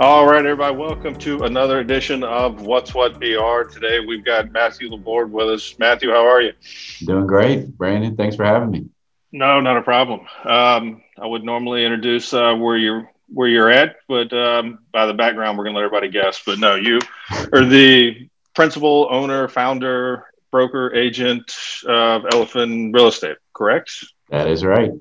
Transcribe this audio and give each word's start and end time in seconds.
All 0.00 0.24
right, 0.24 0.38
everybody, 0.38 0.74
welcome 0.74 1.14
to 1.16 1.42
another 1.42 1.80
edition 1.80 2.24
of 2.24 2.62
What's 2.62 2.94
What 2.94 3.20
PR. 3.20 3.64
Today 3.70 4.00
we've 4.00 4.24
got 4.24 4.50
Matthew 4.50 4.88
Laborde 4.88 5.30
with 5.30 5.50
us. 5.50 5.78
Matthew, 5.78 6.08
how 6.08 6.26
are 6.26 6.40
you? 6.40 6.54
Doing 7.04 7.26
great, 7.26 7.76
Brandon. 7.76 8.16
Thanks 8.16 8.34
for 8.34 8.46
having 8.46 8.70
me. 8.70 8.88
No, 9.30 9.60
not 9.60 9.76
a 9.76 9.82
problem. 9.82 10.20
Um, 10.42 11.02
I 11.20 11.26
would 11.26 11.44
normally 11.44 11.84
introduce 11.84 12.32
uh, 12.32 12.54
where 12.54 12.78
you're 12.78 13.10
where 13.28 13.46
you're 13.46 13.68
at, 13.68 13.96
but 14.08 14.32
um, 14.32 14.78
by 14.90 15.04
the 15.04 15.12
background, 15.12 15.58
we're 15.58 15.64
going 15.64 15.74
to 15.74 15.80
let 15.80 15.84
everybody 15.84 16.08
guess. 16.08 16.40
But 16.46 16.58
no, 16.58 16.76
you 16.76 16.98
are 17.52 17.66
the 17.66 18.26
principal, 18.54 19.06
owner, 19.10 19.48
founder, 19.48 20.24
broker, 20.50 20.94
agent 20.94 21.54
of 21.86 22.24
Elephant 22.32 22.94
Real 22.94 23.08
Estate, 23.08 23.36
correct? 23.52 23.92
That 24.30 24.46
is 24.46 24.64
right. 24.64 24.92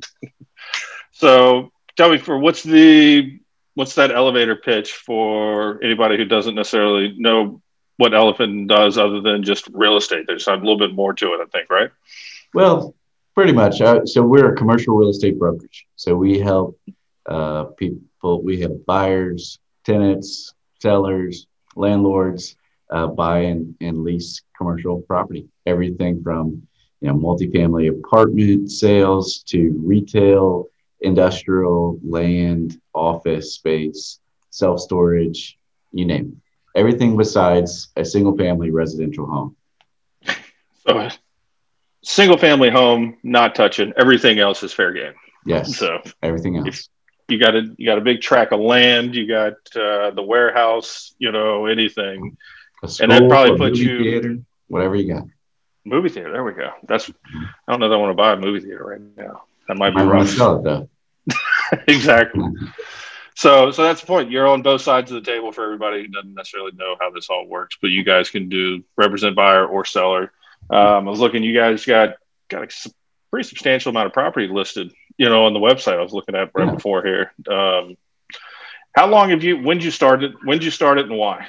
so, 1.14 1.72
tell 1.96 2.12
me, 2.12 2.18
for 2.18 2.38
what's 2.38 2.64
the 2.64 3.39
what's 3.80 3.96
that 3.96 4.12
elevator 4.12 4.58
pitch 4.58 4.92
for 4.92 5.82
anybody 5.82 6.18
who 6.18 6.26
doesn't 6.26 6.54
necessarily 6.54 7.16
know 7.18 7.62
what 7.96 8.14
Elephant 8.14 8.68
does 8.68 8.98
other 8.98 9.22
than 9.22 9.42
just 9.42 9.70
real 9.72 9.96
estate? 9.96 10.26
There's 10.28 10.48
a 10.48 10.56
little 10.56 10.78
bit 10.78 10.94
more 10.94 11.14
to 11.14 11.28
it, 11.28 11.40
I 11.42 11.46
think, 11.46 11.70
right? 11.70 11.90
Well, 12.54 12.94
pretty 13.36 13.54
much. 13.54 13.80
Uh, 13.80 14.06
so 14.06 14.22
we're 14.22 14.52
a 14.52 14.58
commercial 14.58 14.98
real 14.98 15.08
estate 15.08 15.40
brokerage. 15.40 15.88
So 15.96 16.14
we 16.14 16.40
help 16.40 16.78
uh, 17.26 17.66
people. 17.78 18.44
We 18.44 18.60
help 18.60 18.86
buyers, 18.86 19.60
tenants, 19.86 20.54
sellers, 20.82 21.48
landlords 21.78 22.58
uh, 22.90 23.08
buy 23.08 23.44
and, 23.44 23.76
and 23.80 24.04
lease 24.04 24.42
commercial 24.58 25.00
property. 25.04 25.48
Everything 25.66 26.22
from 26.22 26.68
you 27.00 27.08
know 27.08 27.14
multifamily 27.14 27.90
apartment 27.90 28.72
sales 28.72 29.42
to 29.44 29.82
retail 29.86 30.68
industrial, 31.02 32.00
land, 32.04 32.80
office 32.94 33.54
space, 33.54 34.20
self 34.50 34.80
storage, 34.80 35.58
you 35.92 36.06
name 36.06 36.38
it. 36.38 36.80
Everything 36.80 37.18
besides 37.18 37.90
a 37.96 38.06
single 38.06 38.38
family 38.38 38.72
residential 38.72 39.26
home. 39.26 39.56
So, 40.88 41.10
single 42.04 42.38
family 42.38 42.70
home, 42.70 43.18
not 43.24 43.56
touching. 43.56 43.94
Everything 43.98 44.40
else 44.40 44.64
is 44.64 44.72
fair 44.72 44.94
game. 44.94 45.14
Yes. 45.46 45.78
So 45.78 46.02
everything 46.22 46.58
else. 46.58 46.90
You 47.28 47.40
got 47.40 47.56
a 47.56 47.74
you 47.78 47.86
got 47.86 47.98
a 47.98 48.02
big 48.02 48.22
track 48.22 48.52
of 48.52 48.60
land. 48.60 49.16
You 49.16 49.28
got 49.28 49.54
uh, 49.76 50.12
the 50.12 50.24
warehouse. 50.24 51.14
You 51.20 51.32
know 51.32 51.66
anything, 51.66 52.38
and 52.82 53.12
that 53.12 53.28
probably 53.30 53.58
puts 53.58 53.80
you 53.80 54.00
theater, 54.00 54.38
whatever 54.68 54.96
you 54.96 55.14
got. 55.14 55.24
Movie 55.86 56.10
theater. 56.10 56.32
There 56.32 56.44
we 56.44 56.54
go. 56.54 56.72
That's. 56.88 57.10
I 57.68 57.72
don't 57.72 57.80
know 57.80 57.90
that 57.90 57.96
I 57.96 57.98
want 57.98 58.12
to 58.12 58.16
buy 58.16 58.34
a 58.34 58.38
movie 58.38 58.60
theater 58.60 58.84
right 58.84 59.02
now. 59.18 59.44
That 59.70 59.78
might 59.78 59.96
be 59.96 60.02
wrong. 60.02 60.26
Sell 60.26 60.58
it 60.58 60.64
though. 60.64 60.90
exactly. 61.88 62.44
So, 63.36 63.72
so 63.72 63.84
that's 63.84 64.02
the 64.02 64.08
point. 64.08 64.32
You're 64.32 64.50
on 64.50 64.64
both 64.64 64.82
sides 64.82 65.12
of 65.12 65.24
the 65.24 65.32
table 65.32 65.54
for 65.54 65.64
everybody 65.64 66.02
who 66.02 66.10
doesn't 66.10 66.34
necessarily 66.34 66.74
know 66.74 66.98
how 67.00 67.10
this 67.10 67.30
all 67.30 67.48
works, 67.48 67.78
but 67.82 67.90
you 67.90 68.04
guys 68.04 68.30
can 68.30 68.50
do 68.50 68.84
represent 68.98 69.34
buyer 69.34 69.66
or 69.66 69.86
seller. 69.86 70.34
Um, 70.70 71.08
I 71.08 71.10
was 71.10 71.22
looking. 71.22 71.42
You 71.42 71.54
guys 71.54 71.86
got 71.86 72.16
got 72.50 72.64
a 72.64 72.92
pretty 73.32 73.48
substantial 73.48 73.92
amount 73.92 74.08
of 74.08 74.12
property 74.12 74.50
listed. 74.50 74.92
You 75.18 75.30
know, 75.30 75.46
on 75.46 75.54
the 75.54 75.60
website 75.62 75.98
I 75.98 76.02
was 76.02 76.12
looking 76.12 76.36
at 76.36 76.52
right 76.54 76.68
yeah. 76.68 76.74
before 76.74 77.02
here. 77.02 77.32
Um, 77.50 77.96
how 78.94 79.08
long 79.08 79.30
have 79.30 79.42
you? 79.42 79.56
When 79.64 79.78
did 79.78 79.86
you 79.86 79.92
started? 79.92 80.34
When 80.44 80.58
did 80.58 80.66
you 80.66 80.72
start 80.72 81.00
it, 81.00 81.06
and 81.06 81.18
why? 81.18 81.48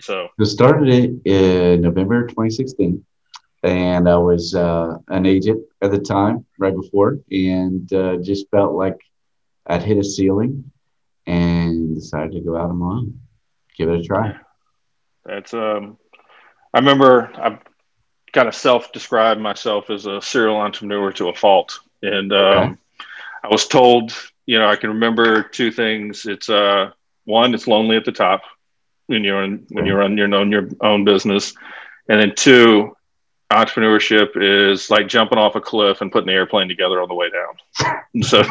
So, 0.00 0.28
I 0.40 0.44
started 0.44 0.88
it 0.88 1.30
in 1.30 1.82
November 1.82 2.22
2016 2.28 3.04
and 3.66 4.08
I 4.08 4.16
was 4.16 4.54
uh, 4.54 4.98
an 5.08 5.26
agent 5.26 5.64
at 5.82 5.90
the 5.90 5.98
time, 5.98 6.46
right 6.58 6.74
before, 6.74 7.18
and 7.30 7.92
uh, 7.92 8.16
just 8.18 8.50
felt 8.50 8.74
like 8.74 8.98
I'd 9.66 9.82
hit 9.82 9.98
a 9.98 10.04
ceiling, 10.04 10.70
and 11.26 11.94
decided 11.94 12.32
to 12.32 12.40
go 12.40 12.56
out 12.56 12.70
on 12.70 12.76
my 12.76 12.86
own, 12.86 13.20
give 13.76 13.88
it 13.88 14.00
a 14.00 14.04
try. 14.04 14.36
That's 15.24 15.52
um, 15.52 15.98
I 16.72 16.78
remember 16.78 17.32
I 17.34 17.58
kind 18.32 18.48
of 18.48 18.54
self-described 18.54 19.40
myself 19.40 19.90
as 19.90 20.06
a 20.06 20.20
serial 20.20 20.56
entrepreneur 20.56 21.12
to 21.12 21.28
a 21.28 21.34
fault, 21.34 21.80
and 22.02 22.32
um, 22.32 22.38
okay. 22.38 22.74
I 23.44 23.48
was 23.48 23.66
told, 23.66 24.12
you 24.46 24.58
know, 24.58 24.68
I 24.68 24.76
can 24.76 24.90
remember 24.90 25.42
two 25.42 25.70
things. 25.70 26.26
It's 26.26 26.48
uh, 26.48 26.90
one, 27.24 27.54
it's 27.54 27.66
lonely 27.66 27.96
at 27.96 28.04
the 28.04 28.12
top 28.12 28.42
when 29.06 29.24
you're 29.24 29.42
in, 29.42 29.66
when 29.70 29.86
you're 29.86 30.02
on 30.02 30.16
your 30.16 30.32
own 30.34 30.52
your 30.52 30.68
own 30.80 31.04
business, 31.04 31.54
and 32.08 32.20
then 32.20 32.34
two, 32.36 32.95
entrepreneurship 33.52 34.30
is 34.36 34.90
like 34.90 35.08
jumping 35.08 35.38
off 35.38 35.54
a 35.54 35.60
cliff 35.60 36.00
and 36.00 36.10
putting 36.10 36.26
the 36.26 36.32
airplane 36.32 36.68
together 36.68 37.00
on 37.00 37.08
the 37.08 37.14
way 37.14 37.28
down. 37.30 38.02
so 38.22 38.42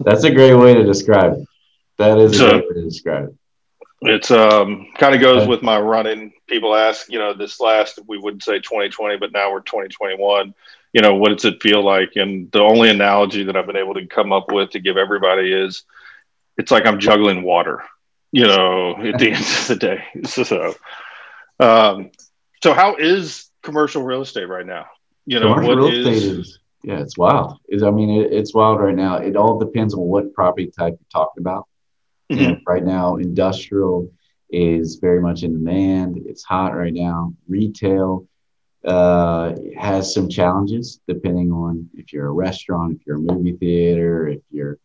that's 0.00 0.24
a 0.24 0.30
great 0.30 0.54
way 0.54 0.74
to 0.74 0.84
describe 0.84 1.34
it. 1.34 1.48
That 1.98 2.18
is 2.18 2.38
so, 2.38 2.46
a 2.46 2.50
great 2.50 2.68
way 2.68 2.74
to 2.74 2.82
describe 2.82 3.28
it. 3.28 3.34
It's 4.02 4.30
um 4.30 4.88
kind 4.98 5.14
of 5.14 5.20
goes 5.20 5.48
with 5.48 5.62
my 5.62 5.80
running. 5.80 6.32
People 6.46 6.74
ask, 6.74 7.10
you 7.10 7.18
know, 7.18 7.32
this 7.32 7.60
last 7.60 7.98
we 8.06 8.18
wouldn't 8.18 8.42
say 8.42 8.58
2020, 8.58 9.16
but 9.16 9.32
now 9.32 9.50
we're 9.50 9.60
2021. 9.60 10.54
You 10.92 11.02
know, 11.02 11.14
what 11.14 11.30
does 11.30 11.44
it 11.44 11.62
feel 11.62 11.82
like? 11.82 12.12
And 12.16 12.50
the 12.52 12.60
only 12.60 12.90
analogy 12.90 13.44
that 13.44 13.56
I've 13.56 13.66
been 13.66 13.76
able 13.76 13.94
to 13.94 14.06
come 14.06 14.32
up 14.32 14.52
with 14.52 14.70
to 14.70 14.80
give 14.80 14.96
everybody 14.96 15.52
is 15.52 15.82
it's 16.58 16.70
like 16.70 16.86
I'm 16.86 17.00
juggling 17.00 17.42
water, 17.42 17.82
you 18.32 18.46
know, 18.46 18.96
at 18.96 19.18
the 19.18 19.32
end 19.32 19.44
of 19.44 19.66
the 19.66 19.76
day. 19.76 20.04
So 20.26 20.74
um 21.58 22.10
so 22.62 22.74
how 22.74 22.96
is 22.96 23.48
commercial 23.66 24.02
real 24.02 24.22
estate 24.22 24.48
right 24.48 24.64
now? 24.64 24.86
You 25.26 25.40
know, 25.40 25.52
commercial 25.52 25.76
real 25.76 25.86
is, 25.88 26.06
estate 26.06 26.38
is 26.38 26.58
yeah, 26.86 27.00
it's 27.00 27.18
wild. 27.18 27.58
Is 27.68 27.82
I 27.82 27.90
mean, 27.90 28.22
it, 28.22 28.32
it's 28.32 28.54
wild 28.54 28.80
right 28.80 28.94
now. 28.94 29.16
It 29.16 29.36
all 29.36 29.58
depends 29.58 29.92
on 29.92 30.00
what 30.00 30.32
property 30.32 30.68
type 30.68 30.94
you're 30.98 31.12
talking 31.12 31.42
about. 31.42 31.68
Mm-hmm. 32.32 32.62
right 32.66 32.84
now, 32.84 33.16
industrial 33.16 34.10
is 34.50 34.96
very 34.96 35.20
much 35.20 35.42
in 35.42 35.52
demand. 35.52 36.22
It's 36.26 36.44
hot 36.44 36.76
right 36.76 36.94
now. 36.94 37.34
Retail 37.48 38.26
uh, 38.84 39.54
has 39.76 40.14
some 40.14 40.28
challenges 40.28 41.00
depending 41.08 41.50
on 41.52 41.88
if 41.94 42.12
you're 42.12 42.28
a 42.28 42.32
restaurant, 42.32 42.96
if 42.98 43.06
you're 43.06 43.16
a 43.16 43.20
movie 43.20 43.56
theater, 43.56 44.28
if 44.28 44.40
you're 44.50 44.78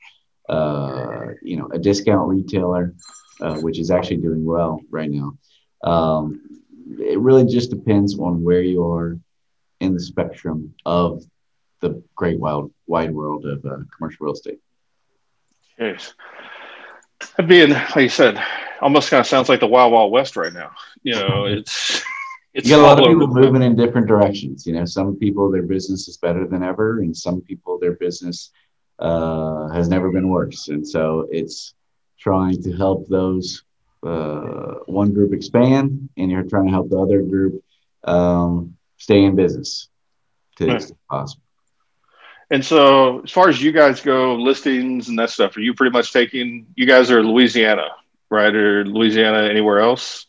uh, 0.50 1.28
you 1.44 1.56
know 1.56 1.70
a 1.72 1.78
discount 1.78 2.28
retailer, 2.28 2.96
uh, 3.42 3.60
which 3.60 3.78
is 3.78 3.92
actually 3.92 4.18
doing 4.18 4.44
well 4.44 4.82
right 4.90 5.10
now. 5.10 5.38
Um, 5.84 6.51
it 7.00 7.20
really 7.20 7.46
just 7.46 7.70
depends 7.70 8.18
on 8.18 8.44
where 8.44 8.62
you 8.62 8.86
are 8.86 9.20
in 9.80 9.94
the 9.94 10.00
spectrum 10.00 10.74
of 10.86 11.24
the 11.80 12.02
great 12.16 12.40
wild 12.40 12.72
wide 12.88 13.14
world 13.14 13.46
of 13.46 13.66
uh, 13.66 13.78
commercial 13.96 14.26
real 14.26 14.34
estate. 14.34 14.60
Yes. 15.80 16.14
Being, 17.48 17.72
like 17.72 17.96
you 17.96 18.10
said, 18.10 18.42
almost 18.82 19.10
kind 19.10 19.20
of 19.20 19.28
sounds 19.28 19.50
like 19.50 19.60
the 19.60 19.68
wild, 19.68 19.92
wild 19.92 20.12
west 20.12 20.36
right 20.36 20.54
now. 20.54 20.72
You 21.04 21.16
know, 21.16 21.46
it's, 21.46 22.04
it's 22.54 22.68
you 22.68 22.76
got 22.76 22.82
a 22.82 22.88
lot 22.88 23.00
of 23.00 23.06
people 23.06 23.28
moving 23.28 23.64
in 23.64 23.76
different 23.76 24.08
directions. 24.08 24.66
You 24.66 24.74
know, 24.74 24.86
some 24.86 25.16
people, 25.16 25.52
their 25.52 25.64
business 25.64 26.08
is 26.08 26.18
better 26.18 26.48
than 26.48 26.64
ever, 26.64 27.00
and 27.00 27.16
some 27.16 27.42
people, 27.42 27.80
their 27.80 27.94
business 27.94 28.52
uh, 29.00 29.70
has 29.70 29.88
never 29.88 30.12
been 30.12 30.30
worse. 30.30 30.68
And 30.68 30.88
so 30.88 31.28
it's 31.32 31.74
trying 32.20 32.62
to 32.64 32.72
help 32.74 33.08
those 33.08 33.64
uh, 34.04 34.76
one 34.86 35.14
group 35.14 35.34
expand 35.34 36.10
and 36.18 36.32
you're 36.32 36.44
trying 36.44 36.66
to 36.66 36.72
help 36.72 36.90
the 36.90 36.98
other 36.98 37.22
group 37.22 37.64
um, 38.04 38.76
stay 38.98 39.24
in 39.24 39.36
business 39.36 39.90
to 40.58 40.66
the 40.66 40.76
extent 40.76 41.00
possible. 41.10 41.44
And 42.50 42.66
so, 42.66 43.22
as 43.22 43.32
far 43.32 43.48
as 43.48 43.62
you 43.62 43.72
guys 43.72 44.02
go, 44.02 44.36
listings 44.36 45.08
and 45.08 45.18
that 45.20 45.30
stuff, 45.30 45.56
are 45.56 45.62
you 45.62 45.74
pretty 45.74 45.94
much 45.94 46.12
taking? 46.12 46.68
You 46.76 46.86
guys 46.86 47.10
are 47.10 47.24
Louisiana, 47.24 47.88
right? 48.30 48.54
Or 48.54 48.86
Louisiana, 48.86 49.48
anywhere 49.48 49.80
else? 49.80 50.26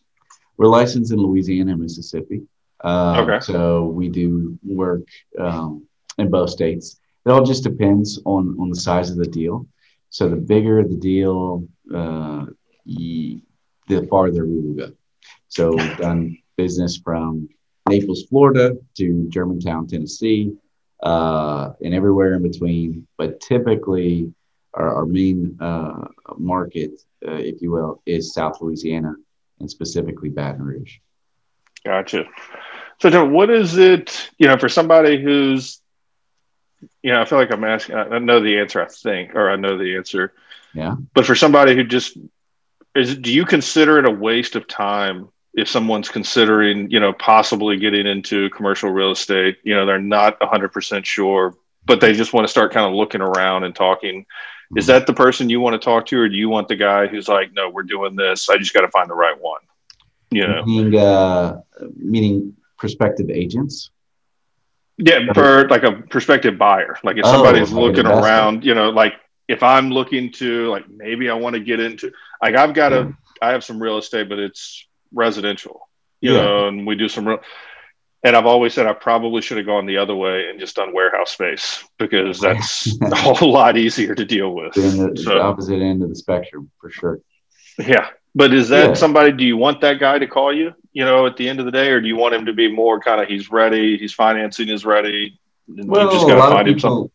We're 0.56 0.69
licensed 0.69 1.11
in 1.11 1.19
Louisiana 1.19 1.73
and 1.73 1.81
Mississippi. 1.81 2.43
Uh, 2.85 3.25
okay. 3.26 3.41
So 3.41 3.87
we 3.87 4.08
do 4.08 4.56
work 4.62 5.02
um, 5.37 5.85
in 6.19 6.31
both 6.31 6.50
states. 6.50 7.00
It 7.26 7.31
all 7.31 7.44
just 7.44 7.64
depends 7.64 8.20
on 8.25 8.56
on 8.61 8.70
the 8.70 8.76
size 8.76 9.11
of 9.11 9.17
the 9.17 9.26
deal. 9.26 9.67
So 10.11 10.29
the 10.29 10.37
bigger 10.37 10.85
the 10.85 10.96
deal, 10.96 11.67
uh, 11.93 12.46
the 13.88 14.06
farther 14.06 14.46
we 14.46 14.61
will 14.61 14.75
go. 14.75 14.93
So 15.49 15.76
we've 15.76 15.99
done 15.99 16.38
business 16.56 16.96
from 16.96 17.49
Naples, 17.88 18.25
Florida 18.29 18.76
to 18.96 19.29
Germantown, 19.29 19.87
Tennessee, 19.87 20.55
uh, 21.02 21.73
and 21.84 21.94
everywhere 21.94 22.34
in 22.34 22.43
between. 22.43 23.06
But 23.19 23.40
typically, 23.40 24.32
our, 24.75 24.94
our 24.96 25.06
main 25.06 25.58
uh, 25.61 26.08
market, 26.38 26.93
uh, 27.26 27.32
if 27.32 27.61
you 27.61 27.70
will, 27.70 28.02
is 28.06 28.32
South 28.32 28.61
Louisiana 28.61 29.14
and 29.61 29.70
specifically 29.70 30.31
Baton 30.31 30.62
Rouge. 30.62 30.99
Gotcha. 31.84 32.25
So, 33.00 33.25
what 33.25 33.50
is 33.50 33.76
it, 33.76 34.31
you 34.38 34.46
know, 34.46 34.56
for 34.56 34.69
somebody 34.69 35.20
who's, 35.20 35.81
you 37.02 37.12
know, 37.12 37.20
I 37.20 37.25
feel 37.25 37.38
like 37.38 37.52
I'm 37.52 37.64
asking, 37.64 37.96
I 37.96 38.19
know 38.19 38.40
the 38.40 38.58
answer, 38.58 38.81
I 38.81 38.87
think, 38.87 39.34
or 39.34 39.50
I 39.50 39.56
know 39.56 39.76
the 39.76 39.96
answer. 39.96 40.32
Yeah. 40.73 40.96
But 41.14 41.26
for 41.26 41.34
somebody 41.34 41.75
who 41.75 41.84
just 41.84 42.17
is 42.94 43.17
do 43.17 43.33
you 43.33 43.44
consider 43.44 43.99
it 43.99 44.06
a 44.06 44.11
waste 44.11 44.56
of 44.56 44.67
time 44.67 45.29
if 45.55 45.69
someone's 45.69 46.09
considering 46.09 46.91
you 46.91 47.00
know 47.00 47.12
possibly 47.12 47.77
getting 47.77 48.06
into 48.06 48.50
commercial 48.50 48.91
real 48.91 49.12
estate 49.12 49.59
you 49.65 49.75
know 49.75 49.87
they're 49.87 49.99
not 49.99 50.39
100% 50.41 51.05
sure 51.05 51.55
but 51.85 52.00
they 52.00 52.12
just 52.12 52.33
want 52.33 52.44
to 52.44 52.50
start 52.50 52.73
kind 52.73 52.87
of 52.87 52.93
looking 52.93 53.21
around 53.21 53.65
and 53.65 53.75
talking 53.75 54.25
Is 54.77 54.87
that 54.87 55.06
the 55.06 55.12
person 55.12 55.50
you 55.50 55.61
want 55.61 55.75
to 55.75 55.85
talk 55.85 56.06
to, 56.06 56.19
or 56.19 56.29
do 56.29 56.37
you 56.37 56.49
want 56.49 56.69
the 56.69 56.77
guy 56.77 57.06
who's 57.06 57.29
like, 57.29 57.53
no, 57.53 57.69
we're 57.69 57.83
doing 57.83 58.17
this. 58.17 58.49
I 58.49 58.56
just 58.56 58.73
got 58.73 58.81
to 58.83 58.89
find 58.89 59.11
the 59.11 59.15
right 59.15 59.39
one. 59.39 59.61
You 60.31 60.47
know, 60.47 60.65
meaning, 60.65 60.99
uh, 60.99 61.61
meaning 61.94 62.56
prospective 62.79 63.29
agents. 63.29 63.91
Yeah, 64.97 65.31
for 65.35 65.69
like 65.69 65.83
a 65.83 65.93
prospective 65.93 66.56
buyer. 66.56 66.97
Like 67.05 67.19
if 67.19 67.27
somebody's 67.27 67.73
oh, 67.73 67.81
looking 67.81 68.06
around, 68.06 68.65
you 68.65 68.75
know, 68.75 68.89
like 68.89 69.12
if 69.49 69.62
I'm 69.62 69.91
looking 69.91 70.33
to 70.33 70.69
like 70.69 70.89
maybe 70.89 71.29
I 71.31 71.35
want 71.35 71.55
to 71.55 71.61
get 71.61 71.81
into 71.81 72.12
like 72.41 72.55
I've 72.55 72.75
got 72.75 72.93
a 72.93 73.12
I 73.41 73.50
have 73.50 73.65
some 73.65 73.83
real 73.83 73.99
estate, 73.99 74.29
but 74.29 74.39
it's 74.39 74.87
residential, 75.12 75.89
you 76.21 76.35
yeah. 76.35 76.43
know, 76.43 76.69
and 76.69 76.87
we 76.87 76.94
do 76.94 77.09
some 77.09 77.27
real 77.27 77.41
and 78.25 78.37
I've 78.37 78.47
always 78.47 78.73
said 78.73 78.87
I 78.87 78.93
probably 78.93 79.43
should 79.43 79.56
have 79.56 79.67
gone 79.67 79.87
the 79.87 79.99
other 79.99 80.15
way 80.15 80.49
and 80.49 80.61
just 80.61 80.77
done 80.77 80.94
warehouse 80.94 81.33
space 81.33 81.85
because 81.99 82.41
that's 82.41 83.00
a 83.03 83.15
whole 83.17 83.53
lot 83.53 83.77
easier 83.77 84.15
to 84.15 84.25
deal 84.25 84.55
with. 84.55 84.75
The, 84.75 85.21
so, 85.23 85.31
the 85.31 85.41
opposite 85.41 85.83
end 85.83 86.03
of 86.03 86.09
the 86.09 86.15
spectrum 86.15 86.71
for 86.81 86.91
sure. 86.91 87.21
Yeah. 87.79 88.11
But 88.35 88.55
is 88.55 88.69
that 88.69 88.89
yeah. 88.89 88.94
somebody, 88.94 89.33
do 89.33 89.44
you 89.44 89.56
want 89.56 89.81
that 89.83 89.99
guy 89.99 90.19
to 90.19 90.27
call 90.27 90.55
you, 90.55 90.73
you 90.93 91.05
know, 91.05 91.27
at 91.27 91.37
the 91.37 91.49
end 91.49 91.59
of 91.59 91.67
the 91.67 91.73
day, 91.73 91.91
or 91.91 92.00
do 92.00 92.06
you 92.06 92.17
want 92.17 92.35
him 92.35 92.47
to 92.47 92.53
be 92.53 92.73
more 92.73 93.00
kind 93.00 93.21
of 93.21 93.29
he's 93.29 93.50
ready, 93.50 93.99
he's 93.99 94.12
financing 94.12 94.69
is 94.69 94.87
ready? 94.87 95.39
well, 95.69 96.06
you 96.06 96.12
just 96.12 96.27
got 96.27 96.35
to 96.35 96.55
find 96.55 96.69
him 96.69 96.79
something? 96.79 97.11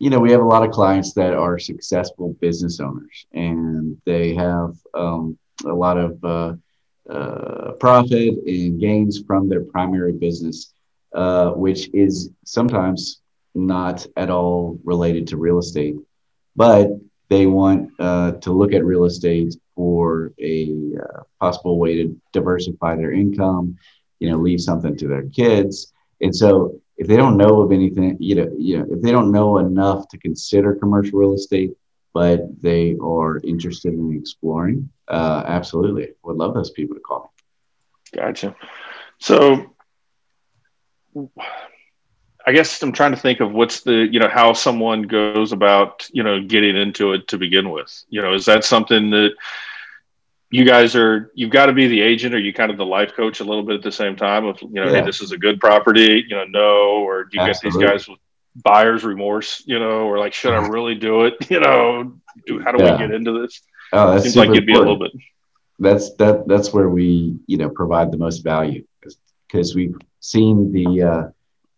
You 0.00 0.08
know, 0.08 0.18
we 0.18 0.32
have 0.32 0.40
a 0.40 0.44
lot 0.44 0.64
of 0.66 0.70
clients 0.70 1.12
that 1.12 1.34
are 1.34 1.58
successful 1.58 2.34
business 2.40 2.80
owners 2.80 3.26
and 3.32 4.00
they 4.06 4.34
have 4.34 4.74
um, 4.94 5.38
a 5.66 5.74
lot 5.74 5.98
of 5.98 6.24
uh, 6.24 6.54
uh, 7.10 7.72
profit 7.72 8.34
and 8.46 8.80
gains 8.80 9.22
from 9.26 9.46
their 9.46 9.62
primary 9.62 10.12
business, 10.12 10.72
uh, 11.14 11.50
which 11.50 11.90
is 11.92 12.30
sometimes 12.46 13.20
not 13.54 14.06
at 14.16 14.30
all 14.30 14.78
related 14.84 15.26
to 15.26 15.36
real 15.36 15.58
estate, 15.58 15.96
but 16.56 16.88
they 17.28 17.44
want 17.44 17.90
uh, 17.98 18.32
to 18.32 18.52
look 18.52 18.72
at 18.72 18.82
real 18.82 19.04
estate 19.04 19.54
for 19.76 20.32
a 20.40 20.94
uh, 20.98 21.20
possible 21.40 21.78
way 21.78 21.96
to 21.96 22.18
diversify 22.32 22.96
their 22.96 23.12
income, 23.12 23.76
you 24.18 24.30
know, 24.30 24.38
leave 24.38 24.62
something 24.62 24.96
to 24.96 25.08
their 25.08 25.28
kids. 25.28 25.92
And 26.22 26.34
so 26.34 26.79
if 27.00 27.06
they 27.06 27.16
don't 27.16 27.38
know 27.38 27.62
of 27.62 27.72
anything, 27.72 28.14
you 28.20 28.34
know, 28.34 28.52
you 28.58 28.78
know, 28.78 28.86
if 28.90 29.00
they 29.00 29.10
don't 29.10 29.32
know 29.32 29.56
enough 29.56 30.06
to 30.08 30.18
consider 30.18 30.74
commercial 30.74 31.18
real 31.18 31.32
estate, 31.32 31.70
but 32.12 32.40
they 32.60 32.94
are 33.02 33.38
interested 33.38 33.94
in 33.94 34.14
exploring, 34.14 34.90
uh, 35.08 35.42
absolutely, 35.46 36.10
would 36.22 36.36
love 36.36 36.52
those 36.52 36.70
people 36.72 36.94
to 36.94 37.00
call 37.00 37.32
me. 38.14 38.20
Gotcha. 38.20 38.54
So, 39.18 39.74
I 42.46 42.52
guess 42.52 42.82
I'm 42.82 42.92
trying 42.92 43.12
to 43.12 43.20
think 43.20 43.40
of 43.40 43.52
what's 43.52 43.80
the 43.80 44.06
you 44.12 44.20
know 44.20 44.28
how 44.28 44.52
someone 44.52 45.02
goes 45.02 45.52
about 45.52 46.06
you 46.12 46.22
know 46.22 46.42
getting 46.42 46.76
into 46.76 47.14
it 47.14 47.28
to 47.28 47.38
begin 47.38 47.70
with. 47.70 48.04
You 48.10 48.20
know, 48.20 48.34
is 48.34 48.44
that 48.44 48.62
something 48.62 49.08
that 49.10 49.30
you 50.50 50.64
guys 50.64 50.96
are 50.96 51.30
you've 51.34 51.50
got 51.50 51.66
to 51.66 51.72
be 51.72 51.86
the 51.86 52.00
agent 52.00 52.34
or 52.34 52.38
you 52.38 52.52
kind 52.52 52.70
of 52.70 52.76
the 52.76 52.84
life 52.84 53.14
coach 53.14 53.40
a 53.40 53.44
little 53.44 53.62
bit 53.62 53.76
at 53.76 53.82
the 53.82 53.92
same 53.92 54.16
time 54.16 54.44
of 54.44 54.60
you 54.60 54.68
know 54.70 54.86
yeah. 54.86 55.00
hey 55.00 55.04
this 55.04 55.20
is 55.20 55.32
a 55.32 55.38
good 55.38 55.60
property 55.60 56.24
you 56.28 56.34
know 56.34 56.44
no 56.44 57.04
or 57.04 57.24
do 57.24 57.38
you 57.38 57.42
Absolutely. 57.42 57.80
get 57.80 57.92
these 57.92 58.04
guys 58.04 58.08
with 58.08 58.18
buyer's 58.64 59.04
remorse 59.04 59.62
you 59.66 59.78
know 59.78 60.08
or 60.08 60.18
like 60.18 60.32
should 60.32 60.52
i 60.52 60.66
really 60.66 60.94
do 60.94 61.24
it 61.24 61.34
you 61.50 61.60
know 61.60 62.12
do, 62.46 62.60
how 62.60 62.72
do 62.72 62.82
yeah. 62.82 62.92
we 62.92 62.98
get 62.98 63.12
into 63.12 63.40
this 63.40 63.62
oh 63.92 64.12
that 64.12 64.22
seems 64.22 64.36
like 64.36 64.50
it'd 64.50 64.66
be 64.66 64.72
important. 64.72 64.88
a 64.88 64.92
little 64.92 65.08
bit 65.08 65.24
that's 65.78 66.14
that 66.14 66.46
that's 66.48 66.72
where 66.72 66.88
we 66.88 67.38
you 67.46 67.56
know 67.56 67.70
provide 67.70 68.10
the 68.10 68.18
most 68.18 68.38
value 68.40 68.84
because 69.46 69.74
we've 69.74 69.96
seen 70.18 70.72
the 70.72 71.02
uh 71.02 71.28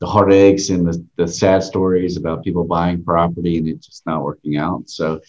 the 0.00 0.06
heartaches 0.06 0.70
and 0.70 0.84
the, 0.84 1.06
the 1.16 1.28
sad 1.28 1.62
stories 1.62 2.16
about 2.16 2.42
people 2.42 2.64
buying 2.64 3.04
property 3.04 3.58
and 3.58 3.68
it 3.68 3.80
just 3.80 4.04
not 4.04 4.24
working 4.24 4.56
out 4.56 4.88
so 4.90 5.20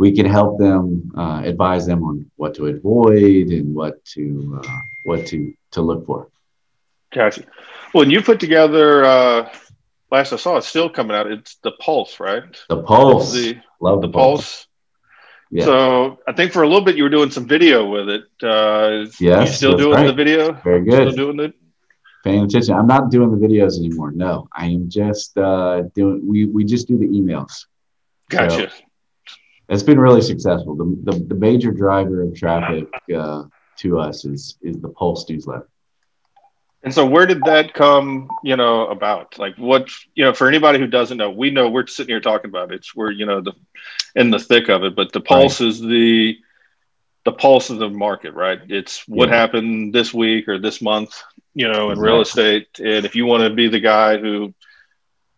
we 0.00 0.10
can 0.12 0.24
help 0.24 0.58
them 0.58 1.12
uh, 1.14 1.42
advise 1.44 1.84
them 1.84 2.02
on 2.02 2.30
what 2.36 2.54
to 2.54 2.68
avoid 2.68 3.48
and 3.48 3.74
what 3.74 4.02
to 4.06 4.58
uh, 4.64 4.78
what 5.04 5.26
to 5.26 5.52
to 5.72 5.82
look 5.82 6.06
for. 6.06 6.28
Gotcha. 7.12 7.44
Well, 7.92 8.04
and 8.04 8.12
you 8.12 8.22
put 8.22 8.40
together 8.40 9.04
uh, 9.04 9.52
last 10.10 10.32
I 10.32 10.36
saw 10.36 10.56
it's 10.56 10.68
still 10.68 10.88
coming 10.88 11.14
out. 11.14 11.30
It's 11.30 11.56
the 11.56 11.72
Pulse, 11.72 12.18
right? 12.18 12.44
The 12.70 12.82
Pulse. 12.82 13.34
The, 13.34 13.58
Love 13.82 14.00
the, 14.00 14.06
the 14.06 14.12
Pulse. 14.12 14.40
Pulse. 14.40 14.66
Yeah. 15.50 15.64
So 15.66 16.18
I 16.26 16.32
think 16.32 16.52
for 16.52 16.62
a 16.62 16.66
little 16.66 16.86
bit 16.88 16.96
you 16.96 17.02
were 17.02 17.16
doing 17.18 17.30
some 17.30 17.46
video 17.46 17.84
with 17.84 18.08
it. 18.08 18.24
Uh, 18.42 19.10
yes, 19.20 19.58
still 19.58 19.76
doing 19.76 19.96
right. 19.96 20.06
the 20.06 20.14
video? 20.14 20.52
Very 20.64 20.82
good. 20.82 21.12
Still 21.12 21.24
doing 21.24 21.40
it. 21.40 21.54
Paying 22.24 22.44
attention. 22.44 22.74
I'm 22.74 22.86
not 22.86 23.10
doing 23.10 23.30
the 23.34 23.46
videos 23.46 23.78
anymore. 23.78 24.12
No, 24.12 24.48
I 24.50 24.66
am 24.66 24.88
just 24.88 25.36
uh, 25.36 25.82
doing. 25.94 26.26
We 26.26 26.46
we 26.46 26.64
just 26.64 26.88
do 26.88 26.96
the 26.96 27.08
emails. 27.08 27.66
Gotcha. 28.30 28.70
So 28.70 28.89
it's 29.70 29.82
been 29.82 30.00
really 30.00 30.20
successful. 30.20 30.74
The, 30.74 31.12
the, 31.12 31.18
the 31.26 31.34
major 31.34 31.70
driver 31.70 32.22
of 32.22 32.34
traffic 32.34 32.88
uh, 33.16 33.44
to 33.78 33.98
us 33.98 34.24
is 34.24 34.58
is 34.60 34.80
the 34.80 34.88
Pulse 34.88 35.28
newsletter. 35.28 35.68
And 36.82 36.94
so, 36.94 37.04
where 37.04 37.26
did 37.26 37.44
that 37.44 37.74
come, 37.74 38.30
you 38.42 38.56
know, 38.56 38.86
about? 38.86 39.38
Like, 39.38 39.56
what, 39.56 39.90
you 40.14 40.24
know, 40.24 40.32
for 40.32 40.48
anybody 40.48 40.78
who 40.78 40.86
doesn't 40.86 41.18
know, 41.18 41.30
we 41.30 41.50
know 41.50 41.68
we're 41.68 41.86
sitting 41.86 42.12
here 42.12 42.20
talking 42.20 42.48
about 42.48 42.72
it. 42.72 42.76
It's 42.76 42.96
we're, 42.96 43.10
you 43.10 43.26
know, 43.26 43.42
the 43.42 43.52
in 44.16 44.30
the 44.30 44.38
thick 44.38 44.68
of 44.68 44.82
it. 44.84 44.96
But 44.96 45.12
the 45.12 45.20
pulse 45.20 45.60
right. 45.60 45.68
is 45.68 45.80
the 45.80 46.38
the 47.24 47.32
pulse 47.32 47.68
of 47.68 47.78
the 47.78 47.90
market, 47.90 48.32
right? 48.32 48.60
It's 48.68 49.06
what 49.06 49.28
yeah. 49.28 49.36
happened 49.36 49.94
this 49.94 50.14
week 50.14 50.48
or 50.48 50.58
this 50.58 50.80
month, 50.80 51.22
you 51.54 51.68
know, 51.68 51.90
in 51.90 51.98
exactly. 51.98 52.08
real 52.08 52.20
estate. 52.22 52.68
And 52.78 53.04
if 53.04 53.14
you 53.14 53.26
want 53.26 53.42
to 53.42 53.54
be 53.54 53.68
the 53.68 53.80
guy 53.80 54.16
who 54.16 54.54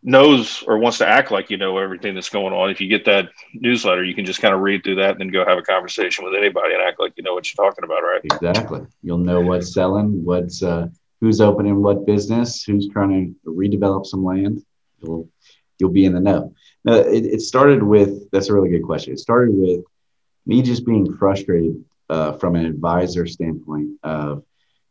knows 0.02 0.62
or 0.66 0.78
wants 0.78 0.98
to 0.98 1.06
act 1.06 1.30
like 1.30 1.50
you 1.50 1.56
know 1.56 1.78
everything 1.78 2.14
that's 2.14 2.28
going 2.28 2.52
on. 2.52 2.70
If 2.70 2.80
you 2.80 2.88
get 2.88 3.04
that 3.04 3.30
newsletter, 3.54 4.04
you 4.04 4.14
can 4.14 4.24
just 4.24 4.40
kind 4.40 4.54
of 4.54 4.60
read 4.60 4.82
through 4.82 4.96
that 4.96 5.12
and 5.12 5.20
then 5.20 5.28
go 5.28 5.44
have 5.44 5.58
a 5.58 5.62
conversation 5.62 6.24
with 6.24 6.34
anybody 6.34 6.74
and 6.74 6.82
act 6.82 6.98
like 6.98 7.12
you 7.16 7.22
know 7.22 7.34
what 7.34 7.52
you're 7.52 7.64
talking 7.64 7.84
about, 7.84 8.02
right? 8.02 8.20
Exactly. 8.24 8.80
You'll 9.02 9.18
know 9.18 9.40
what's 9.40 9.72
selling, 9.72 10.24
what's 10.24 10.62
uh, 10.62 10.88
who's 11.20 11.40
opening 11.40 11.82
what 11.82 12.06
business, 12.06 12.64
who's 12.64 12.88
trying 12.88 13.36
to 13.44 13.50
redevelop 13.50 14.06
some 14.06 14.24
land. 14.24 14.64
You'll 15.00 15.28
you'll 15.78 15.90
be 15.90 16.04
in 16.04 16.14
the 16.14 16.20
know. 16.20 16.54
Now, 16.84 16.94
it, 16.94 17.24
it 17.24 17.40
started 17.40 17.82
with 17.82 18.30
that's 18.30 18.48
a 18.48 18.54
really 18.54 18.70
good 18.70 18.84
question. 18.84 19.12
It 19.12 19.20
started 19.20 19.54
with 19.54 19.84
me 20.46 20.62
just 20.62 20.84
being 20.84 21.16
frustrated 21.16 21.84
uh, 22.08 22.32
from 22.32 22.56
an 22.56 22.66
advisor 22.66 23.26
standpoint 23.26 23.92
of 24.02 24.44